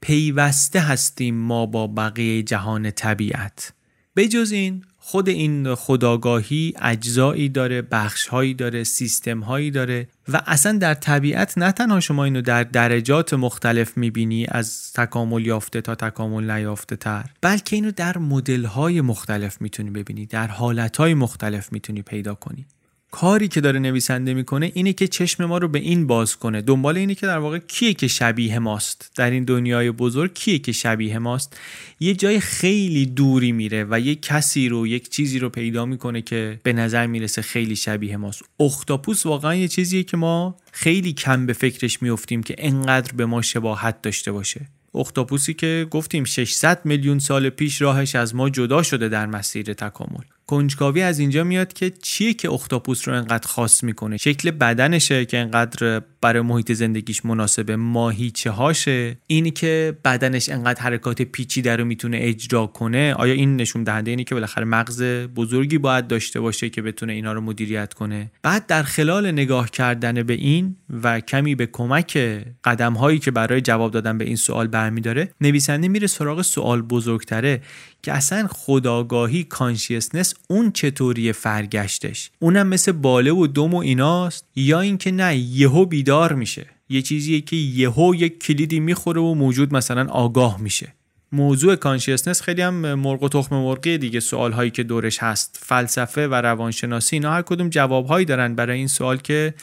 [0.00, 3.72] پیوسته هستیم ما با بقیه جهان طبیعت.
[4.14, 10.94] به جز این خود این خداگاهی اجزایی داره بخشهایی داره سیستمهایی داره و اصلا در
[10.94, 16.96] طبیعت نه تنها شما اینو در درجات مختلف می‌بینی از تکامل یافته تا تکامل نیافته
[16.96, 22.66] تر بلکه اینو در مدلهای مختلف می‌تونی ببینی در حالتهای مختلف می‌تونی پیدا کنی.
[23.10, 26.62] کاری که داره نویسنده می‌کنه اینه که چشم ما رو به این باز کنه.
[26.62, 29.10] دنبال اینه که در واقع کیه که شبیه ماست.
[29.16, 31.56] در این دنیای بزرگ کیه که شبیه ماست.
[32.00, 36.60] یه جای خیلی دوری میره و یه کسی رو یک چیزی رو پیدا می‌کنه که
[36.62, 38.42] به نظر می‌رسه خیلی شبیه ماست.
[38.60, 43.42] اختاپوس واقعا یه چیزیه که ما خیلی کم به فکرش میفتیم که انقدر به ما
[43.42, 44.68] شباهت داشته باشه.
[44.94, 50.24] اختاپوسی که گفتیم 600 میلیون سال پیش راهش از ما جدا شده در مسیر تکامل.
[50.46, 55.38] کنجکاوی از اینجا میاد که چیه که اختاپوس رو انقدر خاص می‌کنه؟ شکل بدنشه که
[55.38, 59.16] انقدر برای محیط زندگیش مناسبه ماهیچه هاشه.
[59.26, 64.24] اینی که بدنش انقدر حرکات پیچیده رو می‌تونه اجرا کنه آیا این نشون دهنده اینی
[64.24, 65.02] که بالاخره مغز
[65.36, 70.22] بزرگی باید داشته باشه که بتونه اینا رو مدیریت کنه؟ بعد در خلال نگاه کردن
[70.22, 72.18] به این و کمی به کمک
[72.64, 77.60] قدم هایی که برای جواب دادن به این سوال برمیداره نویسنده میره سراغ سوال بزرگتره.
[78.02, 84.80] که اصلا خداگاهی کانشیسنس اون چطوری فرگشتش؟ اونم مثل باله و دم و ایناست؟ یا
[84.80, 86.66] اینکه نه یهو بیدار میشه.
[86.88, 90.94] یه چیزیه که یهو یک کلیدی می‌خوره و موجود مثلا آگاه میشه.
[91.32, 95.58] موضوع کانشیسنس خیلی هم مرغ و تخم مرغی دیگه سوال هایی که دورش هست.
[95.62, 99.54] فلسفه و روانشناسی اینا هر کدوم جواب هایی دارن برای این سوال که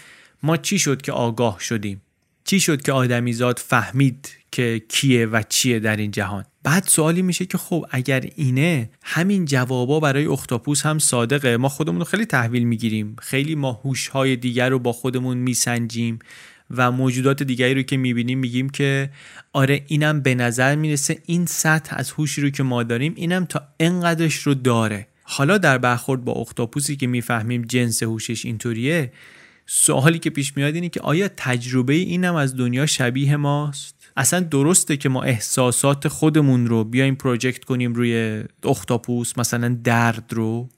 [0.43, 2.01] ما چی شد که آگاه شدیم؟
[2.45, 7.45] چی شد که آدمیزاد فهمید که کیه و چیه در این جهان؟ بعد سوالی میشه
[7.45, 11.57] که خب اگر اینه همین جوابا برای اختاپوس هم صادقه.
[11.57, 13.16] ما خودمون رو خیلی تحویل می‌گیریم.
[13.22, 16.20] خیلی ما های دیگر رو با خودمون میسنجیم
[16.72, 19.09] و موجودات دیگری رو که می‌بینیم میگیم که
[19.53, 23.61] آره اینم به نظر می‌رسه این سطح از هوشی رو که ما داریم اینم تا
[23.80, 25.07] انقدرش رو داره.
[25.24, 29.11] حالا در برخورد با اختاپوسی که می‌فهمیم جنس هوشش اینطوریه
[29.66, 34.97] سوالی که پیش میاد اینه که آیا تجربه اینم از دنیا شبیه ماست؟ اصلا درسته
[34.97, 40.70] که ما احساسات خودمون رو بیایم پروژکت کنیم روی اختاپوس مثلا درد رو.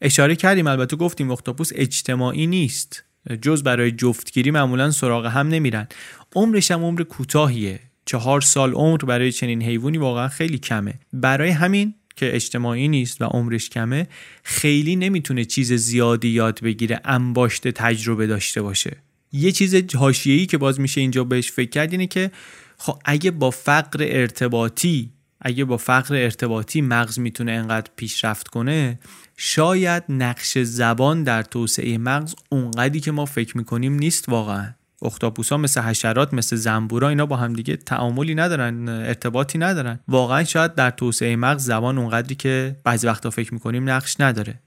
[0.00, 3.04] اشاره کردیم البته گفتیم اختاپوس اجتماعی نیست.
[3.42, 5.88] جز برای جفتگیری معمولا سراغ هم نمیرن.
[6.34, 7.80] عمرش هم عمر کوتاهیه.
[8.06, 10.94] چهار سال عمر برای چنین حیوانی واقعا خیلی کمه.
[11.12, 14.08] برای همین که اجتماعی نیست و عمرش کمه
[14.42, 18.96] خیلی نمی‌تونه چیز زیادی یاد بگیره انباشته تجربه داشته باشه.
[19.32, 22.30] یه چیز حاشیه‌ای که باز میشه اینجا بهش فکر کرد اینه که
[22.82, 28.98] خب اگه با فقر ارتباطی اگه با فقر ارتباطی مغز می‌تونه انقدر پیشرفت کنه
[29.36, 34.74] شاید نقش زبان در توسعه مغز اونقدی که ما فکر می‌کنیم نیست واقعا.
[35.02, 40.00] اختاپوس ها مثل حشرات مثل زنبورا اینا با هم دیگه تعاملی ندارن ارتباطی ندارن.
[40.08, 44.60] واقعا شاید در توسعه مغز زبان اونقدری که بعضی وقتا فکر می‌کنیم نقش نداره.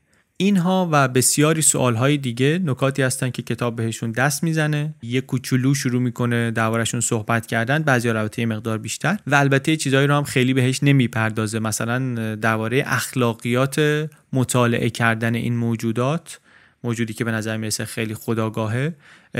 [0.43, 4.93] اینها و بسیاری سوالهای دیگه نکاتی هستن که کتاب بهشون دست می‌زنه.
[5.01, 9.17] یه کوچولو شروع می‌کنه دربارشون صحبت کردن بعضی یه مقدار بیشتر.
[9.27, 11.59] و البته چیزهایی رو هم خیلی بهش نمی‌پردازه.
[11.59, 16.39] مثلا درباره اخلاقیات مطالعه کردن این موجودات
[16.83, 18.95] موجودی که به نظر می‌رسه خیلی خداگاهه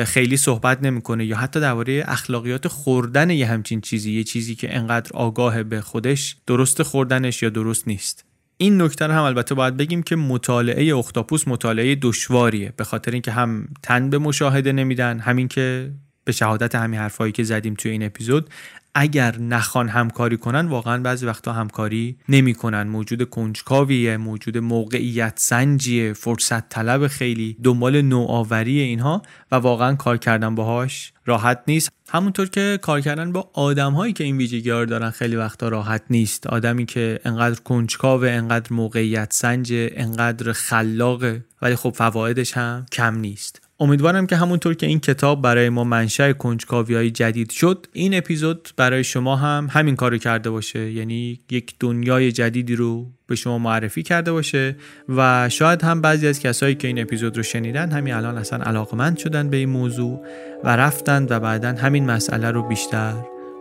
[0.05, 1.25] خیلی صحبت نمی‌کنه.
[1.25, 6.35] یا حتی درباره اخلاقیات خوردن یه همچین چیزی یه چیزی که انقدر آگاه به خودش
[6.47, 8.25] درست خوردنش یا درست نیست.
[8.63, 12.73] این نکته هم البته باید بگیم که مطالعه اختاپوس مطالعه دشواریه.
[12.77, 15.91] به خاطر اینکه هم تن به مشاهده نمیدن همین که
[16.23, 18.49] به شهادت همین حرفایی که زدیم توی این اپیزود
[18.95, 22.87] اگر نخوان همکاری کنن واقعا بعضی وقتا همکاری نمی‌کنن.
[22.87, 29.21] موجود کنجکاویه موجود موقعیت سنجیه فرصت طلب خیلی دنبال نوآوری اینها
[29.51, 31.89] و واقعا کار کردن باهاش راحت نیست.
[32.09, 36.47] همونطور که کار کردن با آدم هایی که این ویژگی دارن خیلی وقتا راحت نیست.
[36.47, 43.62] آدمی که انقدر کنجکاوه انقدر موقعیت سنجه انقدر خلاقه ولی خب فوایدش هم کم نیست.
[43.83, 49.03] امیدوارم که همونطور که این کتاب برای ما منشأ کنجکاوی جدید شد این اپیزود برای
[49.03, 50.91] شما هم همین کارو کرده باشه.
[50.91, 54.75] یعنی یک دنیای جدیدی رو به شما معرفی کرده باشه
[55.09, 59.17] و شاید هم بعضی از کسایی که این اپیزود رو شنیدن همین الان اصلا علاقمند
[59.17, 60.25] شدن به این موضوع
[60.63, 63.13] و رفتن و بعدا همین مسئله رو بیشتر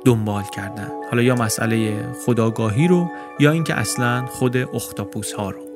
[0.05, 0.89] دنبال کردن.
[1.11, 3.11] حالا یا مسئله خداگاهی رو
[3.41, 5.72] یا اینکه اصلا خود اختاپوس ها رو.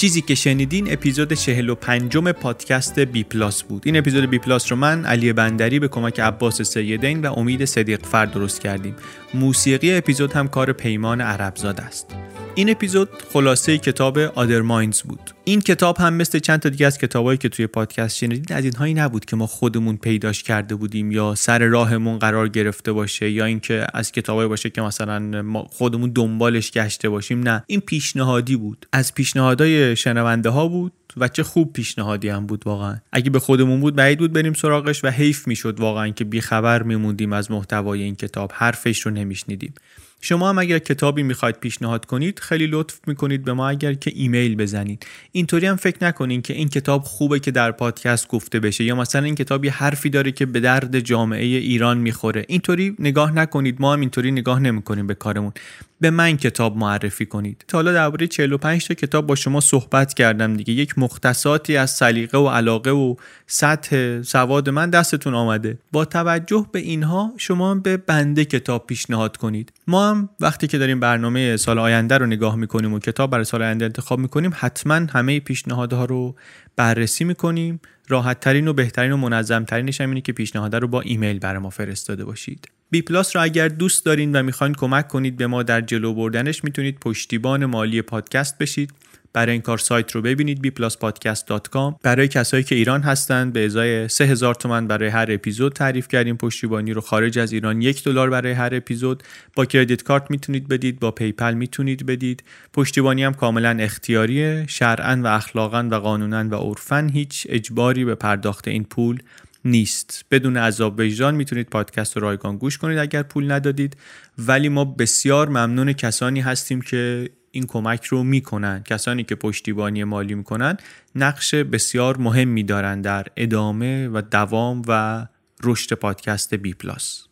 [0.00, 3.82] چیزی که شنیدین اپیزود 45 پادکست بی پلاس بود.
[3.86, 8.06] این اپیزود بی پلاس رو من علی بندری به کمک عباس سیدین و امید صدیق
[8.06, 8.96] فرد درست کردیم.
[9.34, 12.14] موسیقی اپیزود هم کار پیمان عربزاد است.
[12.54, 15.30] این اپیزود خلاصه کتاب Other Minds بود.
[15.44, 18.94] این کتاب هم مثل چند تا دیگه از کتابایی که توی پادکست شنیدید از اینهایی
[18.94, 23.86] نبود که ما خودمون پیداش کرده بودیم یا سر راهمون قرار گرفته باشه یا اینکه
[23.94, 27.64] از کتابایی باشه که مثلا ما خودمون دنبالش گشته باشیم نه.
[27.66, 28.86] این پیشنهادی بود.
[28.92, 32.96] از پیشنهادهای شنونده ها بود و چه خوب پیشنهادی هم بود واقعا.
[33.12, 37.32] اگه به خودمون بود بعید بود بریم سراغش و حیف می‌شد واقعا که بیخبر میموندیم
[37.32, 38.52] از محتوای این کتاب.
[38.54, 39.74] حرفش رو نمیشنیدیم.
[40.20, 44.56] شما هم اگر کتابی می‌خواید پیشنهاد کنید خیلی لطف می‌کنید به ما اگر که ایمیل
[44.56, 45.06] بزنید.
[45.32, 49.24] اینطوری هم فکر نکنین که این کتاب خوبه که در پادکست گفته بشه یا مثلا
[49.24, 52.44] این کتاب یه حرفی داره که به درد جامعه ایران می‌خوره.
[52.48, 53.76] اینطوری نگاه نکنید.
[53.80, 55.52] ما هم اینطوری نگاه نمی‌کنیم به کارمون.
[56.00, 57.64] به من کتاب معرفی کنید.
[57.68, 60.72] تا حالا درباره 45 تا کتاب با شما صحبت کردم دیگه.
[60.74, 63.14] یک مختصاتی از سلیقه و علاقه و
[63.46, 65.78] سطح سواد من دستتون آمده.
[65.92, 69.72] با توجه به اینها شما به بنده کتاب پیشنهاد کنید.
[69.86, 73.62] ما هم وقتی که داریم برنامه سال آینده رو نگاه می‌کنیم و کتاب برای سال
[73.62, 76.36] آینده انتخاب می‌کنیم حتما همه پیشنهادها رو
[76.76, 77.80] بررسی می‌کنیم.
[78.08, 81.58] راحت ترین و بهترین و منظم ترینش هم اینه که پیشنهاد رو با ایمیل برای
[81.58, 82.68] ما فرستاده باشید.
[82.90, 86.64] بی پلاس را اگر دوست دارین و می‌خواین کمک کنید به ما در جلو بردنش
[86.64, 88.92] می‌تونید پشتیبان مالی پادکست بشید.
[89.32, 94.54] برای این کار سایت رو ببینید bpluspodcast.com برای کسایی که ایران هستند به ازای 3000
[94.54, 96.36] تومن برای هر اپیزود تعریف کردیم.
[96.36, 99.22] پشتیبانی رو خارج از ایران یک دلار برای هر اپیزود.
[99.54, 102.44] با credit card می‌تونید بدید با PayPal می‌تونید بدید.
[102.72, 104.64] پشتیبانی هم کاملا اختیاریه.
[104.68, 109.18] شرعا و اخلاقا و قانونا و عرفا هیچ اجباری به پرداخت این پول
[109.64, 110.24] نیست.
[110.30, 113.96] بدون عذاب وجدان می‌تونید پادکست رو رایگان گوش کنید اگر پول ندادید.
[114.38, 118.82] ولی ما بسیار ممنون کسانی هستیم که این کمک رو می‌کنن.
[118.82, 120.76] کسانی که پشتیبانی مالی می‌کنن
[121.14, 125.26] نقش بسیار مهمی دارن در ادامه و دوام و
[125.62, 127.29] رشد پادکست بی پلاس.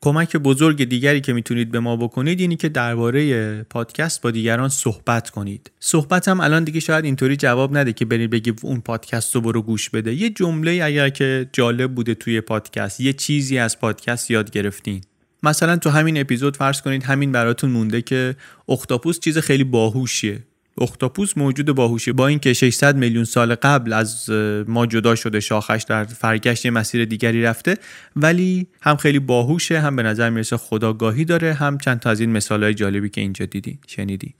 [0.00, 5.30] کمک بزرگ دیگری که می‌تونید به ما بکنید اینی که درباره پادکست با دیگران صحبت
[5.30, 5.70] کنید.
[5.80, 9.62] صحبت هم الان دیگه شاید اینطوری جواب نده که برید بگی اون پادکست رو برو
[9.62, 10.14] گوش بده.
[10.14, 15.00] یه جمله اگر که جالب بوده توی پادکست یه چیزی از پادکست یاد گرفتین.
[15.42, 18.36] مثلا تو همین اپیزود فرض کنید همین براتون مونده که
[18.68, 20.38] اختاپوس چیز خیلی باهوشیه.
[20.80, 22.12] اختاپوس موجود باهوشی.
[22.12, 24.30] با اینکه 600 میلیون سال قبل از
[24.68, 27.76] ما جدا شده شاخش در فرگشت مسیر دیگری رفته
[28.16, 32.32] ولی هم خیلی باهوشه هم به نظر می‌رسه خداگاهی داره هم چند تا از این
[32.32, 34.34] مثالهای جالبی که اینجا دیدی شنیدی.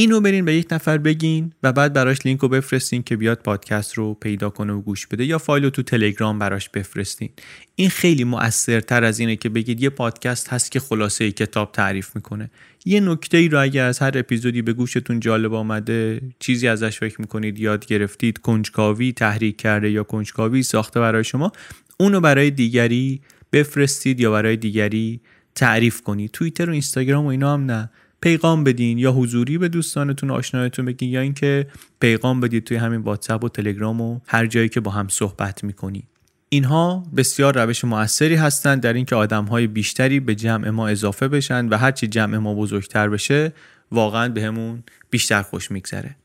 [0.00, 3.94] اینو برین به یک نفر بگین و بعد براش لینک رو بفرستین که بیاد پادکست
[3.94, 7.30] رو پیدا کنه و گوش بده یا فایل رو تو تلگرام براش بفرستین.
[7.76, 12.50] این خیلی مؤثرتر از اینه که بگید یه پادکست هست که خلاصه کتاب تعریف می‌کنه.
[12.84, 17.20] یه نکته ای رو اگر از هر اپیزودی به گوشتون جالب آمده چیزی ازش فکر
[17.20, 21.52] می‌کنید یاد گرفتید کنجکاوی تحریک کرده یا کنجکاوی ساخته برای شما
[21.98, 23.20] اونو برای دیگری
[23.52, 25.20] بفرستید یا برای دیگری
[25.54, 26.30] تعریف کنید.
[26.30, 27.90] توییتر و اینستاگرام و اینا هم نه.
[28.20, 31.66] پیغام بدین یا حضوری به دوستانتون آشنایتون بگین یا اینکه
[32.00, 36.04] پیغام بدید توی همین واتساپ و تلگرام و هر جایی که با هم صحبت می‌کنید
[36.48, 41.76] اینها بسیار روش موثری هستند در اینکه آدمهای بیشتری به جمع ما اضافه بشن و
[41.76, 43.52] هرچی جمع ما بزرگتر بشه
[43.92, 46.16] واقعا بهمون به بیشتر خوش میگذره.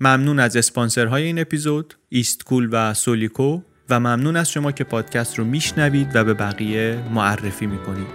[0.00, 3.60] ممنون از اسپانسرهای این اپیزود ایست کول و سولیکو.
[3.92, 8.06] و ممنون از شما که پادکست رو میشنوید و به بقیه معرفی می‌کنید.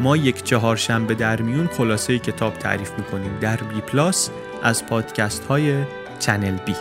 [0.00, 3.38] ما یک چهارشنبه در میون خلاصه کتاب تعریف می‌کنیم.
[3.40, 4.30] در بی پلاس
[4.62, 5.84] از پادکست های
[6.18, 6.74] چنل بی.